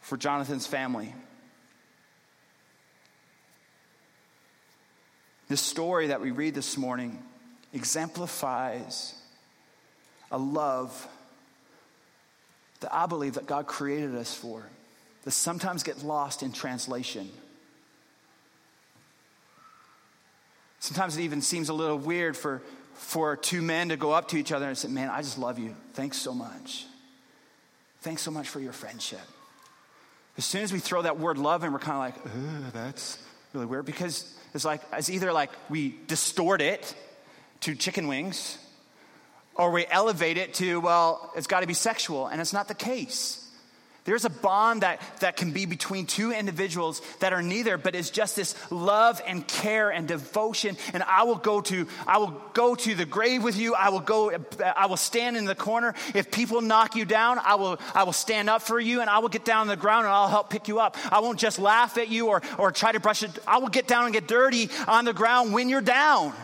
for 0.00 0.16
Jonathan's 0.16 0.66
family. 0.66 1.14
The 5.50 5.56
story 5.56 6.06
that 6.06 6.20
we 6.20 6.30
read 6.30 6.54
this 6.54 6.76
morning 6.76 7.20
exemplifies 7.74 9.16
a 10.30 10.38
love 10.38 11.08
that 12.78 12.94
I 12.94 13.06
believe 13.06 13.34
that 13.34 13.48
God 13.48 13.66
created 13.66 14.14
us 14.14 14.32
for, 14.32 14.62
that 15.24 15.32
sometimes 15.32 15.82
gets 15.82 16.04
lost 16.04 16.44
in 16.44 16.52
translation. 16.52 17.28
Sometimes 20.78 21.16
it 21.16 21.22
even 21.22 21.42
seems 21.42 21.68
a 21.68 21.74
little 21.74 21.98
weird 21.98 22.36
for, 22.36 22.62
for 22.94 23.34
two 23.34 23.60
men 23.60 23.88
to 23.88 23.96
go 23.96 24.12
up 24.12 24.28
to 24.28 24.36
each 24.36 24.52
other 24.52 24.68
and 24.68 24.78
say, 24.78 24.86
Man, 24.86 25.10
I 25.10 25.20
just 25.20 25.36
love 25.36 25.58
you. 25.58 25.74
Thanks 25.94 26.16
so 26.16 26.32
much. 26.32 26.86
Thanks 28.02 28.22
so 28.22 28.30
much 28.30 28.48
for 28.48 28.60
your 28.60 28.72
friendship. 28.72 29.18
As 30.38 30.44
soon 30.44 30.62
as 30.62 30.72
we 30.72 30.78
throw 30.78 31.02
that 31.02 31.18
word 31.18 31.38
love 31.38 31.64
in, 31.64 31.72
we're 31.72 31.80
kind 31.80 32.14
of 32.14 32.24
like, 32.24 32.72
that's 32.72 33.18
really 33.52 33.66
weird 33.66 33.84
because 33.84 34.36
it's 34.54 34.64
like, 34.64 34.80
it's 34.92 35.10
either 35.10 35.32
like 35.32 35.50
we 35.68 35.94
distort 36.06 36.60
it 36.60 36.94
to 37.60 37.74
chicken 37.74 38.08
wings 38.08 38.58
or 39.54 39.70
we 39.70 39.86
elevate 39.86 40.38
it 40.38 40.54
to, 40.54 40.80
well, 40.80 41.32
it's 41.36 41.46
got 41.46 41.60
to 41.60 41.66
be 41.66 41.74
sexual, 41.74 42.26
and 42.26 42.40
it's 42.40 42.52
not 42.52 42.68
the 42.68 42.74
case. 42.74 43.39
There's 44.10 44.24
a 44.24 44.28
bond 44.28 44.80
that, 44.80 45.00
that 45.20 45.36
can 45.36 45.52
be 45.52 45.66
between 45.66 46.04
two 46.04 46.32
individuals 46.32 47.00
that 47.20 47.32
are 47.32 47.42
neither, 47.42 47.78
but 47.78 47.94
is 47.94 48.10
just 48.10 48.34
this 48.34 48.56
love 48.68 49.22
and 49.24 49.46
care 49.46 49.90
and 49.90 50.08
devotion. 50.08 50.76
And 50.92 51.04
I 51.04 51.22
will 51.22 51.36
go 51.36 51.60
to, 51.60 51.86
I 52.08 52.18
will 52.18 52.34
go 52.52 52.74
to 52.74 52.96
the 52.96 53.04
grave 53.04 53.44
with 53.44 53.56
you. 53.56 53.76
I 53.76 53.90
will 53.90 54.00
go, 54.00 54.32
I 54.74 54.86
will 54.86 54.96
stand 54.96 55.36
in 55.36 55.44
the 55.44 55.54
corner. 55.54 55.94
If 56.12 56.32
people 56.32 56.60
knock 56.60 56.96
you 56.96 57.04
down, 57.04 57.38
I 57.38 57.54
will, 57.54 57.78
I 57.94 58.02
will 58.02 58.12
stand 58.12 58.50
up 58.50 58.62
for 58.62 58.80
you 58.80 59.00
and 59.00 59.08
I 59.08 59.20
will 59.20 59.28
get 59.28 59.44
down 59.44 59.60
on 59.60 59.68
the 59.68 59.76
ground 59.76 60.06
and 60.06 60.12
I'll 60.12 60.26
help 60.26 60.50
pick 60.50 60.66
you 60.66 60.80
up. 60.80 60.96
I 61.12 61.20
won't 61.20 61.38
just 61.38 61.60
laugh 61.60 61.96
at 61.96 62.08
you 62.08 62.30
or, 62.30 62.42
or 62.58 62.72
try 62.72 62.90
to 62.90 62.98
brush 62.98 63.22
it. 63.22 63.30
I 63.46 63.58
will 63.58 63.68
get 63.68 63.86
down 63.86 64.06
and 64.06 64.12
get 64.12 64.26
dirty 64.26 64.70
on 64.88 65.04
the 65.04 65.12
ground 65.12 65.52
when 65.52 65.68
you're 65.68 65.82
down. 65.82 66.34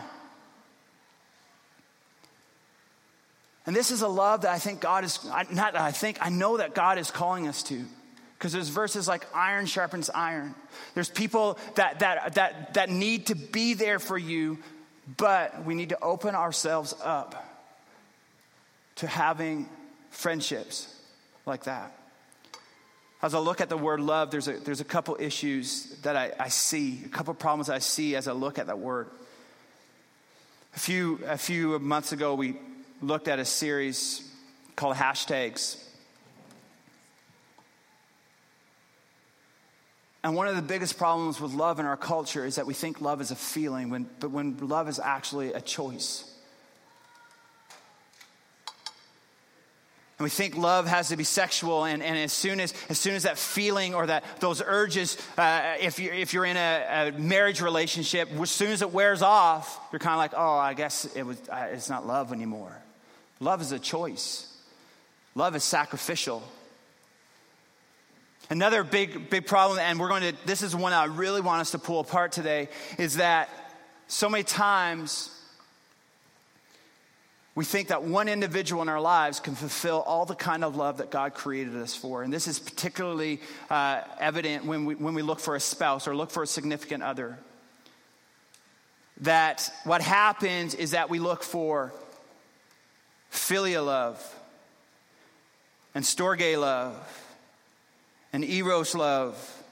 And 3.67 3.75
this 3.75 3.91
is 3.91 4.01
a 4.01 4.07
love 4.07 4.41
that 4.41 4.51
I 4.51 4.59
think 4.59 4.79
God 4.79 5.03
is, 5.03 5.19
not 5.51 5.75
I 5.75 5.91
think, 5.91 6.17
I 6.21 6.29
know 6.29 6.57
that 6.57 6.73
God 6.73 6.97
is 6.97 7.11
calling 7.11 7.49
us 7.49 7.61
to. 7.63 7.83
Because 8.37 8.53
there's 8.53 8.69
verses 8.69 9.07
like 9.07 9.25
iron 9.35 9.65
sharpens 9.65 10.09
iron. 10.09 10.55
There's 10.93 11.09
people 11.09 11.59
that, 11.75 11.99
that, 11.99 12.35
that, 12.35 12.75
that 12.75 12.89
need 12.89 13.27
to 13.27 13.35
be 13.35 13.73
there 13.73 13.99
for 13.99 14.17
you, 14.17 14.59
but 15.17 15.65
we 15.65 15.75
need 15.75 15.89
to 15.89 15.99
open 16.01 16.33
ourselves 16.33 16.95
up 17.03 17.43
to 18.95 19.07
having 19.07 19.67
friendships 20.11 20.95
like 21.45 21.65
that. 21.65 21.93
As 23.21 23.33
I 23.33 23.39
look 23.39 23.59
at 23.59 23.67
the 23.67 23.77
word 23.77 23.99
love, 23.99 24.31
there's 24.31 24.47
a, 24.47 24.53
there's 24.53 24.81
a 24.81 24.85
couple 24.85 25.17
issues 25.19 25.97
that 26.03 26.15
I, 26.15 26.31
I 26.39 26.49
see, 26.49 27.01
a 27.05 27.09
couple 27.09 27.33
problems 27.33 27.69
I 27.69 27.79
see 27.79 28.15
as 28.15 28.27
I 28.27 28.31
look 28.31 28.59
at 28.59 28.67
that 28.67 28.79
word. 28.79 29.07
A 30.75 30.79
few, 30.79 31.19
a 31.25 31.37
few 31.37 31.79
months 31.79 32.11
ago, 32.11 32.35
we 32.35 32.55
looked 33.01 33.27
at 33.27 33.39
a 33.39 33.45
series 33.45 34.27
called 34.75 34.95
Hashtags. 34.95 35.83
And 40.23 40.35
one 40.35 40.47
of 40.47 40.55
the 40.55 40.61
biggest 40.61 40.97
problems 40.97 41.39
with 41.39 41.53
love 41.53 41.79
in 41.79 41.85
our 41.85 41.95
culture 41.95 42.45
is 42.45 42.55
that 42.55 42.65
we 42.65 42.73
think 42.73 42.99
love 42.99 43.21
is 43.21 43.31
a 43.31 43.35
feeling, 43.35 43.89
when, 43.89 44.09
but 44.19 44.31
when 44.31 44.57
love 44.57 44.89
is 44.89 44.99
actually 44.99 45.53
a 45.53 45.61
choice. 45.61 46.29
And 50.19 50.23
we 50.23 50.31
think 50.31 50.57
love 50.57 50.87
has 50.87 51.09
to 51.09 51.15
be 51.15 51.23
sexual, 51.23 51.85
and, 51.85 52.01
and 52.01 52.17
as, 52.17 52.33
soon 52.33 52.59
as, 52.59 52.73
as 52.89 52.97
soon 52.97 53.13
as 53.13 53.23
that 53.23 53.37
feeling 53.37 53.93
or 53.93 54.07
that 54.07 54.23
those 54.39 54.63
urges, 54.65 55.15
uh, 55.37 55.75
if, 55.79 55.99
you're, 55.99 56.13
if 56.13 56.33
you're 56.33 56.45
in 56.45 56.57
a, 56.57 57.11
a, 57.15 57.19
marriage 57.19 57.61
relationship, 57.61 58.27
as 58.31 58.49
soon 58.49 58.71
as 58.71 58.81
it 58.81 58.91
wears 58.91 59.21
off, 59.21 59.79
you're 59.91 59.99
kind 59.99 60.13
of 60.13 60.17
like, 60.17 60.33
oh, 60.35 60.57
I 60.57 60.73
guess 60.73 61.05
it 61.15 61.23
was, 61.23 61.37
uh, 61.49 61.67
it's 61.71 61.89
not 61.89 62.07
love 62.07 62.33
anymore. 62.33 62.75
Love 63.39 63.61
is 63.61 63.71
a 63.71 63.79
choice, 63.79 64.51
love 65.35 65.55
is 65.55 65.63
sacrificial. 65.63 66.43
Another 68.49 68.85
big, 68.85 69.29
big 69.29 69.45
problem, 69.45 69.77
and 69.77 69.99
we're 69.99 70.07
going 70.07 70.21
to, 70.21 70.33
this 70.45 70.61
is 70.61 70.73
one 70.73 70.93
I 70.93 71.05
really 71.05 71.41
want 71.41 71.59
us 71.59 71.71
to 71.71 71.79
pull 71.79 71.99
apart 71.99 72.31
today, 72.31 72.69
is 72.97 73.17
that 73.17 73.49
so 74.07 74.29
many 74.29 74.45
times 74.45 75.29
we 77.55 77.65
think 77.65 77.89
that 77.89 78.03
one 78.03 78.29
individual 78.29 78.81
in 78.83 78.87
our 78.87 79.01
lives 79.01 79.41
can 79.41 79.55
fulfill 79.55 80.01
all 80.01 80.25
the 80.25 80.35
kind 80.35 80.63
of 80.63 80.77
love 80.77 80.99
that 80.99 81.11
God 81.11 81.33
created 81.33 81.75
us 81.75 81.93
for. 81.93 82.23
And 82.23 82.31
this 82.31 82.47
is 82.47 82.57
particularly 82.57 83.41
uh, 83.69 84.01
evident 84.19 84.65
when 84.65 84.85
we, 84.85 84.95
when 84.95 85.13
we 85.13 85.23
look 85.23 85.39
for 85.39 85.55
a 85.55 85.59
spouse 85.59 86.07
or 86.07 86.15
look 86.15 86.31
for 86.31 86.43
a 86.43 86.47
significant 86.47 87.03
other. 87.03 87.37
That 89.21 89.69
what 89.83 90.01
happens 90.01 90.73
is 90.75 90.91
that 90.91 91.09
we 91.09 91.19
look 91.19 91.43
for 91.43 91.91
philia 93.31 93.85
love, 93.85 94.35
and 95.93 96.03
storge 96.03 96.57
love, 96.59 96.95
and 98.33 98.43
eros 98.43 98.95
love, 98.95 99.63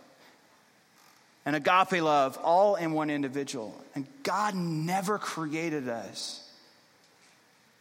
and 1.45 1.55
agape 1.55 2.01
love 2.01 2.37
all 2.43 2.75
in 2.75 2.91
one 2.91 3.09
individual. 3.09 3.79
And 3.93 4.07
God 4.23 4.55
never 4.55 5.17
created 5.17 5.87
us 5.87 6.41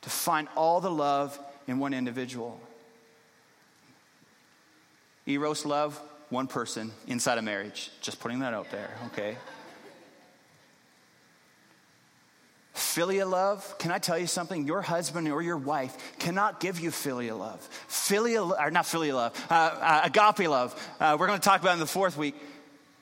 to 0.03 0.11
find 0.11 0.49
all 0.55 0.81
the 0.81 0.91
love 0.91 1.39
in 1.67 1.79
one 1.79 1.95
individual. 1.95 2.61
Eros 5.27 5.65
love, 5.65 5.99
one 6.29 6.47
person 6.47 6.93
inside 7.07 7.39
a 7.39 7.43
marriage. 7.43 7.91
Just 8.03 8.21
putting 8.21 8.41
that 8.41 8.53
out 8.53 8.71
there, 8.71 8.91
okay? 9.07 9.37
Philia 12.75 13.29
love, 13.29 13.79
can 13.79 13.93
I 13.93 13.99
tell 13.99 14.19
you 14.19 14.27
something? 14.27 14.67
Your 14.67 14.83
husband 14.83 15.29
or 15.29 15.41
your 15.41 15.57
wife 15.57 15.97
cannot 16.19 16.59
give 16.59 16.81
you 16.81 16.91
philia 16.91 17.39
love. 17.39 17.69
Philia, 17.89 18.51
or 18.59 18.71
not 18.73 18.85
philia 18.85 19.15
love, 19.15 19.47
uh, 19.49 19.55
uh, 19.55 20.01
agape 20.05 20.49
love. 20.49 20.75
Uh, 20.99 21.17
we're 21.19 21.29
going 21.29 21.39
to 21.39 21.45
talk 21.45 21.61
about 21.61 21.75
in 21.75 21.79
the 21.79 21.87
fourth 21.87 22.17
week. 22.17 22.35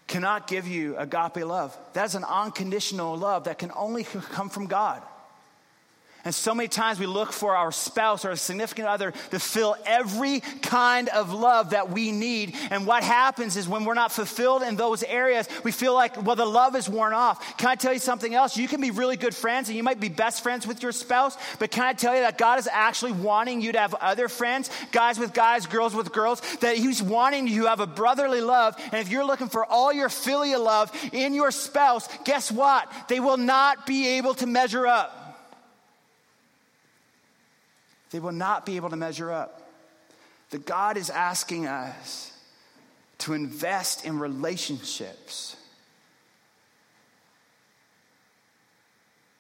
Cannot 0.09 0.47
give 0.47 0.69
you 0.69 0.97
agape 0.99 1.37
love. 1.47 1.77
That's 1.95 2.15
an 2.15 2.25
unconditional 2.25 3.17
love 3.17 3.45
that 3.45 3.59
can 3.59 3.73
only 3.75 4.05
come 4.05 4.51
from 4.51 4.67
God. 4.67 5.03
And 6.25 6.35
so 6.35 6.55
many 6.55 6.69
times 6.69 7.01
we 7.01 7.07
look 7.07 7.33
for 7.33 7.57
our 7.57 7.73
spouse 7.73 8.25
or 8.25 8.31
a 8.31 8.37
significant 8.37 8.87
other 8.87 9.13
to 9.31 9.41
fill 9.41 9.77
every 9.85 10.41
kind 10.63 11.09
of 11.09 11.33
love 11.33 11.71
that 11.71 11.91
we 11.91 12.13
need. 12.13 12.55
And 12.71 12.87
what 12.87 13.03
happens 13.03 13.57
is 13.57 13.69
when 13.69 13.85
we're 13.85 13.95
not 13.95 14.13
fulfilled 14.13 14.63
in 14.63 14.77
those 14.77 15.03
areas, 15.03 15.49
we 15.65 15.73
feel 15.73 15.95
like, 15.95 16.23
well, 16.23 16.37
the 16.37 16.47
love 16.47 16.77
is 16.77 16.89
worn 16.89 17.13
off. 17.13 17.57
Can 17.57 17.69
I 17.69 17.75
tell 17.75 17.93
you 17.93 17.99
something 17.99 18.35
else? 18.35 18.57
You 18.57 18.69
can 18.69 18.81
be 18.81 18.93
really 18.93 19.17
good 19.17 19.35
friends 19.35 19.69
and 19.69 19.77
you 19.77 19.83
might 19.83 19.99
be 19.99 20.09
best 20.09 20.43
friends 20.45 20.67
with 20.67 20.83
your 20.83 20.93
spouse, 20.93 21.37
but 21.59 21.73
can 21.73 21.83
I 21.85 21.93
tell 21.93 22.15
you 22.15 22.21
that 22.21 22.39
God 22.39 22.59
is 22.61 22.69
actually 22.71 23.13
wanting 23.13 23.61
you 23.61 23.73
to 23.73 23.79
have 23.81 23.95
other 23.95 24.29
friends, 24.29 24.71
guys 24.93 25.19
with 25.19 25.33
guys, 25.33 25.67
girls 25.67 25.95
with 25.95 26.13
girls, 26.13 26.41
that 26.59 26.77
He's 26.77 27.03
wanting 27.03 27.49
you 27.49 27.63
to 27.63 27.69
have 27.69 27.81
a 27.81 27.87
brotherly 27.87 28.41
love. 28.41 28.77
And 28.93 29.01
if 29.01 29.11
you're 29.11 29.25
looking 29.27 29.49
for 29.49 29.65
all 29.65 29.93
your 29.93 30.09
philia 30.09 30.63
love 30.63 30.93
in 31.13 31.35
your 31.35 31.51
spouse, 31.51 32.09
guess 32.25 32.53
what? 32.53 32.91
They 33.09 33.19
will 33.19 33.37
not 33.37 33.87
be 33.87 34.19
able 34.19 34.35
to 34.35 34.47
measure 34.47 34.87
up. 34.87 35.22
They 38.13 38.21
will 38.21 38.33
not 38.33 38.65
be 38.67 38.77
able 38.77 38.91
to 38.91 38.97
measure 38.97 39.33
up. 39.33 39.59
That 40.51 40.67
God 40.67 40.99
is 40.99 41.09
asking 41.09 41.67
us 41.67 42.31
to 43.19 43.33
invest 43.33 44.05
in 44.05 44.19
relationships. 44.19 45.57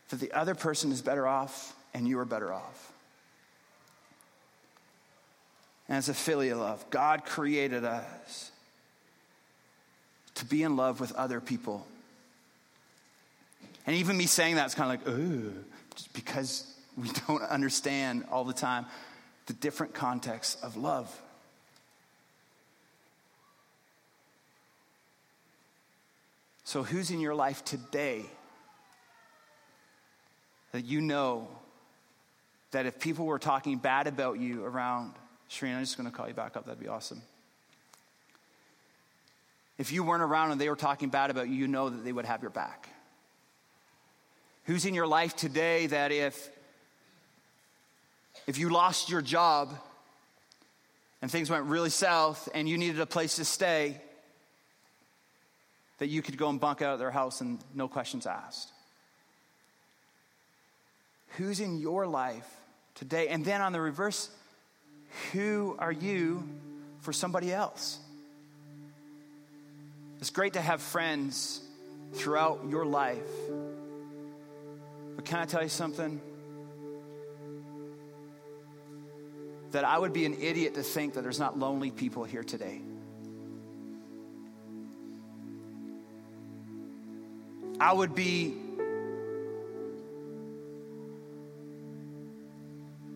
That 0.08 0.20
the 0.20 0.32
other 0.32 0.54
person 0.54 0.90
is 0.90 1.02
better 1.02 1.26
off 1.26 1.76
and 1.92 2.08
you 2.08 2.18
are 2.18 2.24
better 2.24 2.50
off. 2.52 2.92
As 5.88 6.08
a 6.08 6.12
philia 6.12 6.58
love, 6.58 6.82
God 6.88 7.26
created 7.26 7.84
us 7.84 8.50
to 10.36 10.46
be 10.46 10.62
in 10.62 10.76
love 10.76 10.98
with 10.98 11.12
other 11.12 11.40
people. 11.40 11.86
And 13.86 13.96
even 13.96 14.16
me 14.16 14.24
saying 14.24 14.54
that 14.54 14.66
is 14.66 14.74
kind 14.74 14.94
of 14.94 15.06
like, 15.06 15.14
ooh, 15.14 15.52
because 16.14 16.71
we 16.96 17.08
don't 17.26 17.42
understand 17.42 18.26
all 18.30 18.44
the 18.44 18.52
time 18.52 18.86
the 19.46 19.52
different 19.54 19.94
contexts 19.94 20.62
of 20.62 20.76
love. 20.76 21.20
So, 26.64 26.82
who's 26.82 27.10
in 27.10 27.20
your 27.20 27.34
life 27.34 27.64
today 27.64 28.24
that 30.72 30.84
you 30.84 31.00
know 31.00 31.48
that 32.70 32.86
if 32.86 32.98
people 32.98 33.26
were 33.26 33.38
talking 33.38 33.76
bad 33.76 34.06
about 34.06 34.38
you 34.38 34.64
around, 34.64 35.12
Shreen, 35.50 35.74
I'm 35.74 35.82
just 35.82 35.98
going 35.98 36.10
to 36.10 36.16
call 36.16 36.28
you 36.28 36.34
back 36.34 36.56
up, 36.56 36.64
that'd 36.64 36.80
be 36.80 36.88
awesome. 36.88 37.20
If 39.76 39.92
you 39.92 40.02
weren't 40.02 40.22
around 40.22 40.52
and 40.52 40.60
they 40.60 40.68
were 40.68 40.76
talking 40.76 41.10
bad 41.10 41.30
about 41.30 41.48
you, 41.48 41.54
you 41.54 41.68
know 41.68 41.90
that 41.90 42.04
they 42.04 42.12
would 42.12 42.24
have 42.24 42.40
your 42.40 42.50
back. 42.50 42.88
Who's 44.64 44.86
in 44.86 44.94
your 44.94 45.06
life 45.06 45.34
today 45.36 45.88
that 45.88 46.12
if 46.12 46.48
if 48.46 48.58
you 48.58 48.68
lost 48.68 49.08
your 49.08 49.22
job 49.22 49.74
and 51.20 51.30
things 51.30 51.50
went 51.50 51.64
really 51.66 51.90
south 51.90 52.48
and 52.54 52.68
you 52.68 52.76
needed 52.78 53.00
a 53.00 53.06
place 53.06 53.36
to 53.36 53.44
stay, 53.44 54.00
that 55.98 56.08
you 56.08 56.22
could 56.22 56.36
go 56.36 56.48
and 56.48 56.58
bunk 56.60 56.82
out 56.82 56.94
at 56.94 56.98
their 56.98 57.10
house 57.10 57.40
and 57.40 57.60
no 57.74 57.86
questions 57.86 58.26
asked. 58.26 58.70
Who's 61.36 61.60
in 61.60 61.78
your 61.80 62.06
life 62.06 62.48
today? 62.94 63.28
And 63.28 63.44
then 63.44 63.60
on 63.60 63.72
the 63.72 63.80
reverse, 63.80 64.28
who 65.32 65.76
are 65.78 65.92
you 65.92 66.48
for 67.00 67.12
somebody 67.12 67.52
else? 67.52 67.98
It's 70.20 70.30
great 70.30 70.54
to 70.54 70.60
have 70.60 70.82
friends 70.82 71.60
throughout 72.14 72.64
your 72.68 72.84
life. 72.84 73.18
But 75.16 75.24
can 75.24 75.38
I 75.38 75.44
tell 75.44 75.62
you 75.62 75.68
something? 75.68 76.20
That 79.72 79.84
I 79.84 79.98
would 79.98 80.12
be 80.12 80.24
an 80.24 80.34
idiot 80.40 80.74
to 80.74 80.82
think 80.82 81.14
that 81.14 81.22
there's 81.22 81.40
not 81.40 81.58
lonely 81.58 81.90
people 81.90 82.24
here 82.24 82.44
today. 82.44 82.80
I 87.80 87.92
would 87.92 88.14
be 88.14 88.54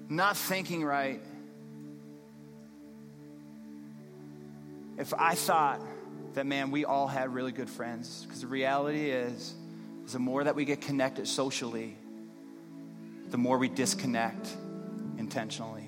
not 0.09 0.37
thinking 0.37 0.85
right 0.85 1.21
if 4.99 5.13
I 5.15 5.35
thought 5.35 5.81
that, 6.35 6.47
man, 6.47 6.71
we 6.71 6.85
all 6.85 7.07
had 7.07 7.33
really 7.33 7.53
good 7.53 7.71
friends. 7.71 8.25
Because 8.25 8.41
the 8.41 8.47
reality 8.47 9.11
is, 9.11 9.55
is, 10.05 10.13
the 10.13 10.19
more 10.19 10.45
that 10.45 10.55
we 10.55 10.65
get 10.65 10.81
connected 10.81 11.27
socially, 11.27 11.97
the 13.31 13.39
more 13.39 13.59
we 13.59 13.69
disconnect 13.69 14.49
intentionally. 15.19 15.86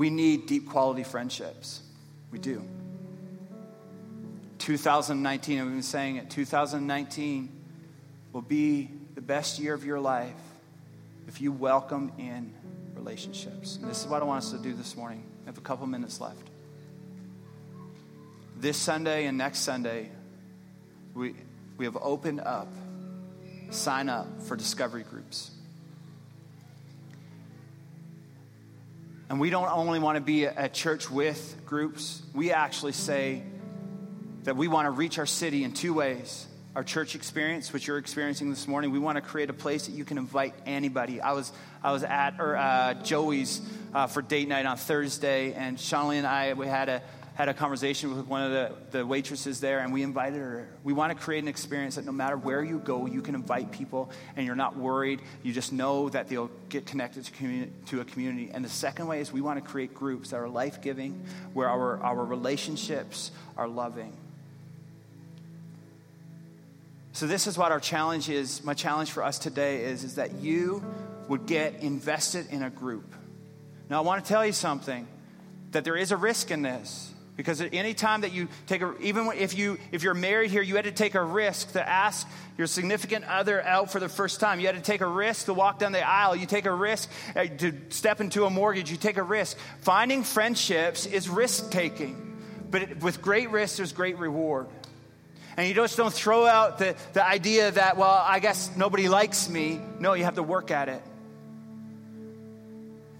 We 0.00 0.08
need 0.08 0.46
deep 0.46 0.70
quality 0.70 1.02
friendships. 1.02 1.82
We 2.30 2.38
do. 2.38 2.66
2019, 4.56 5.60
I've 5.60 5.66
been 5.66 5.82
saying 5.82 6.16
it, 6.16 6.30
2019 6.30 7.50
will 8.32 8.40
be 8.40 8.88
the 9.14 9.20
best 9.20 9.58
year 9.58 9.74
of 9.74 9.84
your 9.84 10.00
life 10.00 10.32
if 11.28 11.42
you 11.42 11.52
welcome 11.52 12.12
in 12.16 12.54
relationships. 12.94 13.76
And 13.76 13.90
this 13.90 14.00
is 14.00 14.06
what 14.06 14.22
I 14.22 14.24
want 14.24 14.42
us 14.42 14.52
to 14.52 14.58
do 14.58 14.72
this 14.72 14.96
morning. 14.96 15.22
I 15.42 15.50
have 15.50 15.58
a 15.58 15.60
couple 15.60 15.86
minutes 15.86 16.18
left. 16.18 16.48
This 18.56 18.78
Sunday 18.78 19.26
and 19.26 19.36
next 19.36 19.58
Sunday, 19.58 20.08
we, 21.12 21.34
we 21.76 21.84
have 21.84 21.98
opened 22.00 22.40
up, 22.40 22.72
sign 23.68 24.08
up 24.08 24.40
for 24.44 24.56
discovery 24.56 25.02
groups. 25.02 25.50
And 29.30 29.38
we 29.38 29.48
don't 29.48 29.68
only 29.68 30.00
want 30.00 30.16
to 30.16 30.20
be 30.20 30.44
a 30.44 30.68
church 30.68 31.08
with 31.08 31.62
groups, 31.64 32.20
we 32.34 32.50
actually 32.50 32.90
say 32.90 33.44
that 34.42 34.56
we 34.56 34.66
want 34.66 34.86
to 34.86 34.90
reach 34.90 35.20
our 35.20 35.26
city 35.26 35.62
in 35.62 35.72
two 35.72 35.94
ways. 35.94 36.48
Our 36.74 36.82
church 36.82 37.14
experience, 37.14 37.72
which 37.72 37.86
you're 37.86 37.98
experiencing 37.98 38.50
this 38.50 38.66
morning, 38.66 38.90
we 38.90 38.98
want 38.98 39.16
to 39.16 39.20
create 39.20 39.48
a 39.48 39.52
place 39.52 39.86
that 39.86 39.92
you 39.92 40.04
can 40.04 40.18
invite 40.18 40.54
anybody. 40.66 41.20
I 41.20 41.30
was, 41.30 41.52
I 41.80 41.92
was 41.92 42.02
at 42.02 42.40
or, 42.40 42.56
uh, 42.56 42.94
Joey's 43.04 43.60
uh, 43.94 44.08
for 44.08 44.20
date 44.20 44.48
night 44.48 44.66
on 44.66 44.76
Thursday, 44.76 45.52
and 45.52 45.78
Shanley 45.78 46.18
and 46.18 46.26
I, 46.26 46.54
we 46.54 46.66
had 46.66 46.88
a, 46.88 47.02
had 47.40 47.48
a 47.48 47.54
conversation 47.54 48.14
with 48.14 48.26
one 48.26 48.42
of 48.42 48.50
the, 48.50 48.98
the 48.98 49.06
waitresses 49.06 49.60
there, 49.60 49.78
and 49.78 49.94
we 49.94 50.02
invited 50.02 50.38
her. 50.38 50.68
We 50.84 50.92
want 50.92 51.10
to 51.16 51.24
create 51.24 51.42
an 51.42 51.48
experience 51.48 51.94
that 51.94 52.04
no 52.04 52.12
matter 52.12 52.36
where 52.36 52.62
you 52.62 52.78
go, 52.78 53.06
you 53.06 53.22
can 53.22 53.34
invite 53.34 53.72
people, 53.72 54.10
and 54.36 54.44
you're 54.44 54.54
not 54.54 54.76
worried. 54.76 55.22
You 55.42 55.54
just 55.54 55.72
know 55.72 56.10
that 56.10 56.28
they'll 56.28 56.50
get 56.68 56.84
connected 56.84 57.24
to, 57.24 57.32
communi- 57.32 57.70
to 57.86 58.02
a 58.02 58.04
community. 58.04 58.50
And 58.52 58.62
the 58.62 58.68
second 58.68 59.06
way 59.06 59.20
is 59.20 59.32
we 59.32 59.40
want 59.40 59.58
to 59.58 59.66
create 59.66 59.94
groups 59.94 60.30
that 60.30 60.36
are 60.36 60.50
life 60.50 60.82
giving, 60.82 61.24
where 61.54 61.66
our, 61.66 62.02
our 62.02 62.22
relationships 62.22 63.30
are 63.56 63.66
loving. 63.66 64.14
So, 67.12 67.26
this 67.26 67.46
is 67.46 67.56
what 67.56 67.72
our 67.72 67.80
challenge 67.80 68.28
is. 68.28 68.62
My 68.62 68.74
challenge 68.74 69.12
for 69.12 69.22
us 69.22 69.38
today 69.38 69.84
is, 69.84 70.04
is 70.04 70.16
that 70.16 70.34
you 70.34 70.84
would 71.28 71.46
get 71.46 71.76
invested 71.76 72.48
in 72.50 72.62
a 72.62 72.68
group. 72.68 73.14
Now, 73.88 73.96
I 73.96 74.00
want 74.02 74.22
to 74.22 74.28
tell 74.28 74.44
you 74.44 74.52
something 74.52 75.08
that 75.70 75.84
there 75.84 75.96
is 75.96 76.12
a 76.12 76.18
risk 76.18 76.50
in 76.50 76.60
this. 76.60 77.14
Because 77.36 77.60
at 77.60 77.72
any 77.72 77.94
time 77.94 78.20
that 78.20 78.32
you 78.32 78.48
take 78.66 78.82
a, 78.82 78.94
even 79.00 79.30
if 79.34 79.56
you 79.56 79.78
if 79.92 80.02
you're 80.02 80.14
married 80.14 80.50
here, 80.50 80.60
you 80.60 80.76
had 80.76 80.84
to 80.84 80.92
take 80.92 81.14
a 81.14 81.22
risk 81.22 81.72
to 81.72 81.88
ask 81.88 82.28
your 82.58 82.66
significant 82.66 83.24
other 83.24 83.62
out 83.62 83.90
for 83.90 83.98
the 83.98 84.08
first 84.08 84.40
time. 84.40 84.60
You 84.60 84.66
had 84.66 84.76
to 84.76 84.82
take 84.82 85.00
a 85.00 85.06
risk 85.06 85.46
to 85.46 85.54
walk 85.54 85.78
down 85.78 85.92
the 85.92 86.06
aisle. 86.06 86.36
You 86.36 86.46
take 86.46 86.66
a 86.66 86.74
risk 86.74 87.08
uh, 87.34 87.46
to 87.46 87.72
step 87.88 88.20
into 88.20 88.44
a 88.44 88.50
mortgage. 88.50 88.90
You 88.90 88.98
take 88.98 89.16
a 89.16 89.22
risk. 89.22 89.56
Finding 89.80 90.22
friendships 90.22 91.06
is 91.06 91.28
risk 91.28 91.70
taking, 91.70 92.36
but 92.70 92.98
with 92.98 93.22
great 93.22 93.50
risk, 93.50 93.78
there's 93.78 93.92
great 93.92 94.18
reward. 94.18 94.66
And 95.56 95.68
you 95.68 95.74
just 95.74 95.96
don't 95.96 96.12
throw 96.12 96.46
out 96.46 96.78
the, 96.78 96.94
the 97.12 97.26
idea 97.26 97.70
that, 97.70 97.96
well, 97.96 98.22
I 98.24 98.38
guess 98.38 98.74
nobody 98.76 99.08
likes 99.08 99.48
me. 99.48 99.80
No, 99.98 100.14
you 100.14 100.24
have 100.24 100.36
to 100.36 100.42
work 100.42 100.70
at 100.70 100.88
it. 100.88 101.02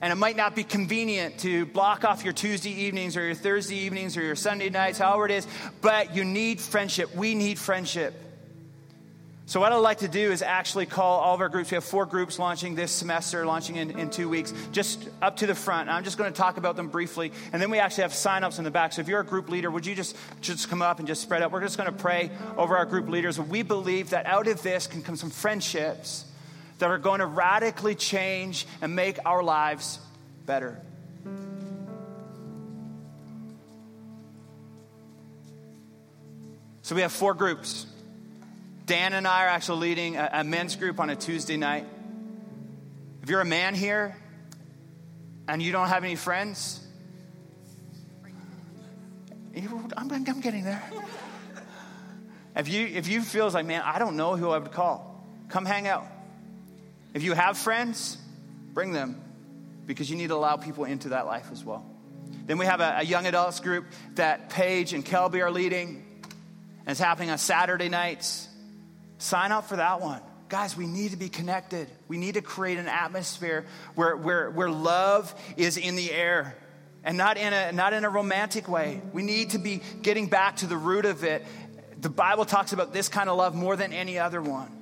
And 0.02 0.12
it 0.12 0.16
might 0.16 0.36
not 0.36 0.56
be 0.56 0.64
convenient 0.64 1.38
to 1.40 1.66
block 1.66 2.04
off 2.04 2.24
your 2.24 2.32
Tuesday 2.32 2.70
evenings 2.70 3.16
or 3.16 3.24
your 3.26 3.34
Thursday 3.34 3.76
evenings 3.76 4.16
or 4.16 4.22
your 4.22 4.36
Sunday 4.36 4.70
nights, 4.70 4.98
however 4.98 5.26
it 5.26 5.32
is, 5.32 5.46
but 5.82 6.16
you 6.16 6.24
need 6.24 6.60
friendship. 6.60 7.14
We 7.14 7.34
need 7.34 7.58
friendship. 7.58 8.14
So, 9.44 9.58
what 9.58 9.72
I'd 9.72 9.78
like 9.78 9.98
to 9.98 10.08
do 10.08 10.30
is 10.30 10.42
actually 10.42 10.86
call 10.86 11.18
all 11.18 11.34
of 11.34 11.40
our 11.40 11.48
groups. 11.48 11.72
We 11.72 11.74
have 11.74 11.82
four 11.82 12.06
groups 12.06 12.38
launching 12.38 12.76
this 12.76 12.92
semester, 12.92 13.44
launching 13.44 13.76
in, 13.76 13.98
in 13.98 14.08
two 14.08 14.28
weeks, 14.28 14.54
just 14.70 15.08
up 15.20 15.38
to 15.38 15.46
the 15.48 15.56
front. 15.56 15.90
I'm 15.90 16.04
just 16.04 16.16
going 16.16 16.32
to 16.32 16.36
talk 16.36 16.56
about 16.56 16.76
them 16.76 16.86
briefly. 16.86 17.32
And 17.52 17.60
then 17.60 17.68
we 17.68 17.80
actually 17.80 18.02
have 18.02 18.14
sign-ups 18.14 18.58
in 18.58 18.64
the 18.64 18.70
back. 18.70 18.92
So, 18.92 19.00
if 19.00 19.08
you're 19.08 19.18
a 19.18 19.24
group 19.24 19.48
leader, 19.48 19.68
would 19.68 19.84
you 19.84 19.96
just, 19.96 20.16
just 20.40 20.70
come 20.70 20.82
up 20.82 21.00
and 21.00 21.08
just 21.08 21.20
spread 21.20 21.42
out? 21.42 21.50
We're 21.50 21.62
just 21.62 21.76
going 21.76 21.92
to 21.92 21.98
pray 21.98 22.30
over 22.56 22.76
our 22.76 22.86
group 22.86 23.08
leaders. 23.08 23.40
We 23.40 23.62
believe 23.62 24.10
that 24.10 24.24
out 24.26 24.46
of 24.46 24.62
this 24.62 24.86
can 24.86 25.02
come 25.02 25.16
some 25.16 25.30
friendships 25.30 26.24
that 26.80 26.90
are 26.90 26.98
going 26.98 27.20
to 27.20 27.26
radically 27.26 27.94
change 27.94 28.66
and 28.82 28.96
make 28.96 29.18
our 29.24 29.42
lives 29.42 29.98
better. 30.46 30.80
So, 36.82 36.96
we 36.96 37.02
have 37.02 37.12
four 37.12 37.34
groups. 37.34 37.86
Dan 38.86 39.12
and 39.12 39.28
I 39.28 39.44
are 39.44 39.48
actually 39.48 39.78
leading 39.78 40.16
a, 40.16 40.28
a 40.32 40.44
men's 40.44 40.74
group 40.74 40.98
on 40.98 41.08
a 41.08 41.14
Tuesday 41.14 41.56
night. 41.56 41.86
If 43.22 43.30
you're 43.30 43.40
a 43.40 43.44
man 43.44 43.76
here 43.76 44.16
and 45.46 45.62
you 45.62 45.70
don't 45.70 45.88
have 45.88 46.02
any 46.02 46.16
friends, 46.16 46.80
I'm, 49.96 50.10
I'm 50.10 50.40
getting 50.40 50.64
there. 50.64 50.82
If 52.56 52.68
you, 52.68 52.86
if 52.86 53.06
you 53.06 53.22
feel 53.22 53.48
like, 53.50 53.66
man, 53.66 53.82
I 53.84 53.98
don't 53.98 54.16
know 54.16 54.34
who 54.34 54.50
I 54.50 54.58
would 54.58 54.72
call, 54.72 55.24
come 55.48 55.64
hang 55.64 55.86
out. 55.86 56.06
If 57.14 57.22
you 57.22 57.32
have 57.32 57.58
friends, 57.58 58.16
bring 58.72 58.92
them 58.92 59.20
because 59.86 60.08
you 60.08 60.16
need 60.16 60.28
to 60.28 60.34
allow 60.34 60.56
people 60.56 60.84
into 60.84 61.10
that 61.10 61.26
life 61.26 61.48
as 61.50 61.64
well. 61.64 61.84
Then 62.46 62.58
we 62.58 62.66
have 62.66 62.80
a, 62.80 62.98
a 62.98 63.02
young 63.02 63.26
adults 63.26 63.60
group 63.60 63.86
that 64.14 64.50
Paige 64.50 64.92
and 64.92 65.04
Kelby 65.04 65.40
are 65.40 65.50
leading, 65.50 66.04
and 66.22 66.88
it's 66.88 67.00
happening 67.00 67.30
on 67.30 67.38
Saturday 67.38 67.88
nights. 67.88 68.48
Sign 69.18 69.52
up 69.52 69.68
for 69.68 69.76
that 69.76 70.00
one. 70.00 70.20
Guys, 70.48 70.76
we 70.76 70.86
need 70.86 71.12
to 71.12 71.16
be 71.16 71.28
connected. 71.28 71.88
We 72.08 72.16
need 72.16 72.34
to 72.34 72.42
create 72.42 72.78
an 72.78 72.88
atmosphere 72.88 73.66
where, 73.94 74.16
where, 74.16 74.50
where 74.50 74.70
love 74.70 75.32
is 75.56 75.76
in 75.76 75.94
the 75.94 76.10
air 76.10 76.56
and 77.04 77.16
not 77.16 77.36
in, 77.36 77.52
a, 77.52 77.72
not 77.72 77.92
in 77.92 78.04
a 78.04 78.10
romantic 78.10 78.68
way. 78.68 79.00
We 79.12 79.22
need 79.22 79.50
to 79.50 79.58
be 79.58 79.80
getting 80.02 80.26
back 80.26 80.56
to 80.56 80.66
the 80.66 80.76
root 80.76 81.04
of 81.04 81.22
it. 81.22 81.44
The 82.00 82.08
Bible 82.08 82.44
talks 82.44 82.72
about 82.72 82.92
this 82.92 83.08
kind 83.08 83.28
of 83.28 83.36
love 83.36 83.54
more 83.54 83.76
than 83.76 83.92
any 83.92 84.18
other 84.18 84.42
one. 84.42 84.79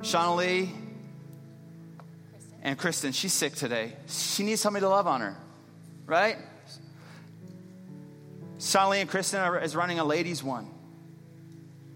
Shauna 0.00 0.36
Lee 0.36 0.72
and 2.62 2.78
Kristen, 2.78 3.12
she's 3.12 3.32
sick 3.32 3.54
today. 3.54 3.92
She 4.08 4.44
needs 4.44 4.60
somebody 4.60 4.82
to 4.82 4.88
love 4.88 5.06
on 5.06 5.20
her, 5.20 5.36
right? 6.06 6.36
Shauna 8.58 8.90
Lee 8.90 9.00
and 9.00 9.10
Kristen 9.10 9.40
are, 9.40 9.58
is 9.60 9.76
running 9.76 9.98
a 9.98 10.04
ladies' 10.04 10.42
one. 10.42 10.70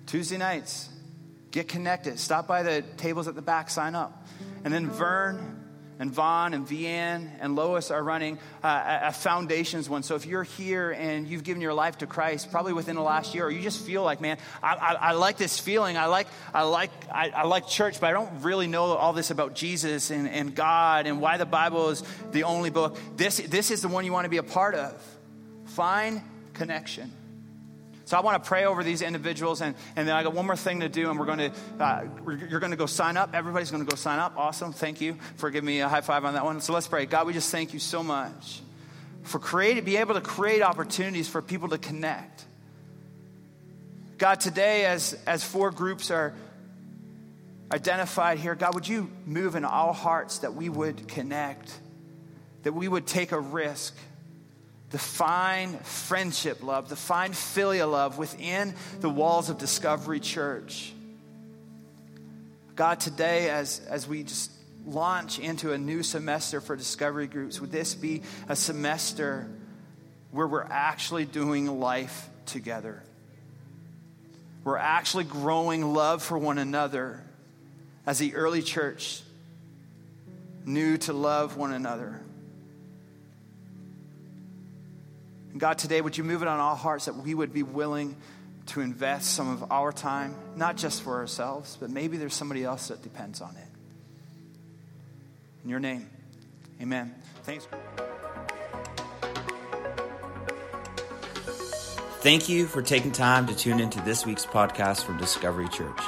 Tuesday 0.07 0.39
nights, 0.39 0.89
get 1.51 1.69
connected. 1.69 2.19
Stop 2.19 2.47
by 2.47 2.63
the 2.63 2.83
tables 2.97 3.29
at 3.29 3.35
the 3.35 3.43
back, 3.43 3.71
sign 3.71 3.95
up. 3.95 4.27
And 4.65 4.73
then 4.73 4.89
Vern 4.89 5.60
and 6.01 6.11
Vaughn 6.11 6.55
and 6.55 6.67
Vianne 6.67 7.31
and 7.41 7.55
Lois 7.55 7.91
are 7.91 8.03
running 8.03 8.39
uh, 8.65 9.01
a 9.03 9.13
foundations 9.13 9.89
one. 9.89 10.03
So 10.03 10.15
if 10.15 10.25
you're 10.25 10.43
here 10.43 10.91
and 10.91 11.29
you've 11.29 11.45
given 11.45 11.61
your 11.61 11.75
life 11.75 11.99
to 11.99 12.07
Christ, 12.07 12.51
probably 12.51 12.73
within 12.73 12.97
the 12.97 13.03
last 13.03 13.35
year, 13.35 13.45
or 13.45 13.51
you 13.51 13.61
just 13.61 13.85
feel 13.85 14.03
like, 14.03 14.23
man, 14.23 14.39
I, 14.63 14.75
I, 14.75 14.95
I 14.95 15.13
like 15.13 15.37
this 15.37 15.61
feeling. 15.61 15.99
I 15.99 16.07
like, 16.07 16.27
I 16.55 16.63
like, 16.63 16.91
I, 17.13 17.29
I, 17.29 17.43
like 17.45 17.69
church, 17.69 18.01
but 18.01 18.07
I 18.09 18.13
don't 18.13 18.43
really 18.43 18.67
know 18.67 18.85
all 18.85 19.13
this 19.13 19.31
about 19.31 19.55
Jesus 19.55 20.11
and, 20.11 20.27
and 20.27 20.55
God 20.55 21.07
and 21.07 21.21
why 21.21 21.37
the 21.37 21.45
Bible 21.45 21.91
is 21.91 22.03
the 22.33 22.45
only 22.45 22.71
book. 22.71 22.99
This, 23.17 23.37
this 23.37 23.71
is 23.71 23.83
the 23.83 23.89
one 23.89 24.07
you 24.07 24.13
want 24.13 24.25
to 24.25 24.31
be 24.31 24.39
a 24.39 24.43
part 24.43 24.75
of. 24.75 25.01
Find 25.67 26.23
connection. 26.55 27.13
So 28.11 28.17
I 28.17 28.23
want 28.23 28.43
to 28.43 28.49
pray 28.49 28.65
over 28.65 28.83
these 28.83 29.03
individuals, 29.03 29.61
and, 29.61 29.77
and 29.95 30.09
then 30.09 30.17
I 30.17 30.25
got 30.25 30.35
one 30.35 30.45
more 30.45 30.57
thing 30.57 30.81
to 30.81 30.89
do, 30.89 31.11
and 31.11 31.17
we're 31.17 31.27
going 31.27 31.39
to, 31.39 31.53
uh, 31.79 32.03
you're 32.27 32.59
going 32.59 32.73
to 32.73 32.77
go 32.77 32.87
sign 32.87 33.17
up. 33.17 33.37
Everybody's 33.37 33.71
going 33.71 33.85
to 33.85 33.89
go 33.89 33.95
sign 33.95 34.19
up. 34.19 34.37
Awesome. 34.37 34.73
Thank 34.73 35.01
you 35.01 35.17
for 35.37 35.49
giving 35.49 35.69
me 35.69 35.79
a 35.79 35.89
high 35.89 36.01
five 36.01 36.25
on 36.25 36.35
that 36.35 36.45
one. 36.45 36.61
So 36.61 36.73
let's 36.73 36.89
pray. 36.89 37.07
God, 37.07 37.29
we 37.29 37.33
just 37.33 37.53
thank 37.53 37.73
you 37.73 37.79
so 37.79 38.03
much 38.03 38.63
for 39.23 39.39
creating, 39.39 39.85
be 39.85 39.97
able 39.99 40.15
to 40.15 40.21
create 40.21 40.61
opportunities 40.61 41.29
for 41.29 41.41
people 41.41 41.69
to 41.69 41.79
connect. 41.79 42.45
God, 44.19 44.41
today, 44.41 44.87
as, 44.87 45.17
as 45.25 45.45
four 45.45 45.71
groups 45.71 46.11
are 46.11 46.35
identified 47.71 48.41
here, 48.41 48.57
God, 48.57 48.75
would 48.75 48.89
you 48.89 49.09
move 49.25 49.55
in 49.55 49.65
our 49.65 49.95
hearts 49.95 50.39
that 50.39 50.55
we 50.55 50.69
would 50.69 51.07
connect, 51.07 51.73
that 52.65 52.73
we 52.73 52.89
would 52.89 53.07
take 53.07 53.31
a 53.31 53.39
risk 53.39 53.97
the 54.91 54.99
fine 54.99 55.79
friendship 55.79 56.63
love, 56.63 56.89
the 56.89 56.97
fine 56.97 57.31
philia 57.33 57.91
love 57.91 58.19
within 58.19 58.75
the 59.01 59.09
walls 59.09 59.49
of 59.49 59.59
Discovery 59.59 60.21
Church. 60.21 60.93
God, 62.75 62.99
today, 62.99 63.51
as, 63.51 63.81
as 63.89 64.09
we 64.09 64.25
just 64.25 64.51
launch 64.87 65.39
into 65.39 65.73
a 65.73 65.79
new 65.79 66.03
semester 66.03 66.61
for 66.61 66.75
Discovery 66.75 67.29
Groups, 67.29 67.61
would 67.61 67.71
this 67.71 67.95
be 67.95 68.23
a 68.49 68.57
semester 68.57 69.49
where 70.33 70.47
we're 70.47 70.67
actually 70.69 71.25
doing 71.25 71.79
life 71.79 72.29
together? 72.47 73.03
We're 74.65 74.77
actually 74.77 75.25
growing 75.25 75.95
love 75.95 76.23
for 76.23 76.37
one 76.37 76.59
another 76.59 77.23
as 78.07 78.19
the 78.19 78.35
early 78.35 78.63
church 78.63 79.23
knew 80.65 80.97
to 80.99 81.13
love 81.13 81.57
one 81.57 81.73
another. 81.73 82.21
And 85.53 85.61
God, 85.61 85.79
today, 85.79 86.01
would 86.01 86.17
you 86.17 86.25
move 86.25 86.43
it 86.43 86.49
on 86.49 86.61
our 86.61 86.77
hearts 86.77 87.07
that 87.07 87.17
we 87.17 87.35
would 87.35 87.53
be 87.53 87.63
willing 87.63 88.17
to 88.67 88.81
invest 88.81 89.35
some 89.35 89.49
of 89.51 89.73
our 89.73 89.93
time, 89.93 90.35
not 90.57 90.77
just 90.77 91.03
for 91.03 91.17
ourselves, 91.17 91.77
but 91.81 91.91
maybe 91.91 92.17
there's 92.17 92.35
somebody 92.35 92.63
else 92.63 92.89
that 92.89 93.03
depends 93.03 93.41
on 93.41 93.57
it. 93.57 93.67
In 95.65 95.71
your 95.71 95.81
name, 95.81 96.09
amen. 96.81 97.15
Thanks. 97.43 97.67
Thank 102.21 102.49
you 102.49 102.67
for 102.67 102.83
taking 102.83 103.13
time 103.13 103.47
to 103.47 103.57
tune 103.57 103.81
into 103.81 104.01
this 104.03 104.27
week's 104.27 104.45
podcast 104.45 105.05
from 105.05 105.17
Discovery 105.17 105.69
Church. 105.69 106.01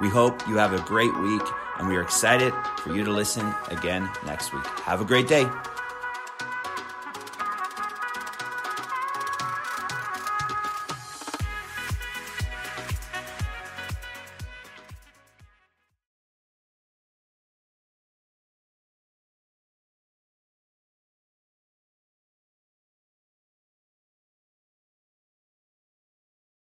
We 0.00 0.08
hope 0.08 0.46
you 0.48 0.56
have 0.56 0.72
a 0.72 0.80
great 0.80 1.16
week, 1.20 1.42
and 1.78 1.88
we 1.88 1.96
are 1.96 2.02
excited 2.02 2.52
for 2.78 2.94
you 2.94 3.04
to 3.04 3.12
listen 3.12 3.54
again 3.68 4.10
next 4.26 4.52
week. 4.52 4.66
Have 4.80 5.00
a 5.00 5.04
great 5.04 5.28
day. 5.28 5.46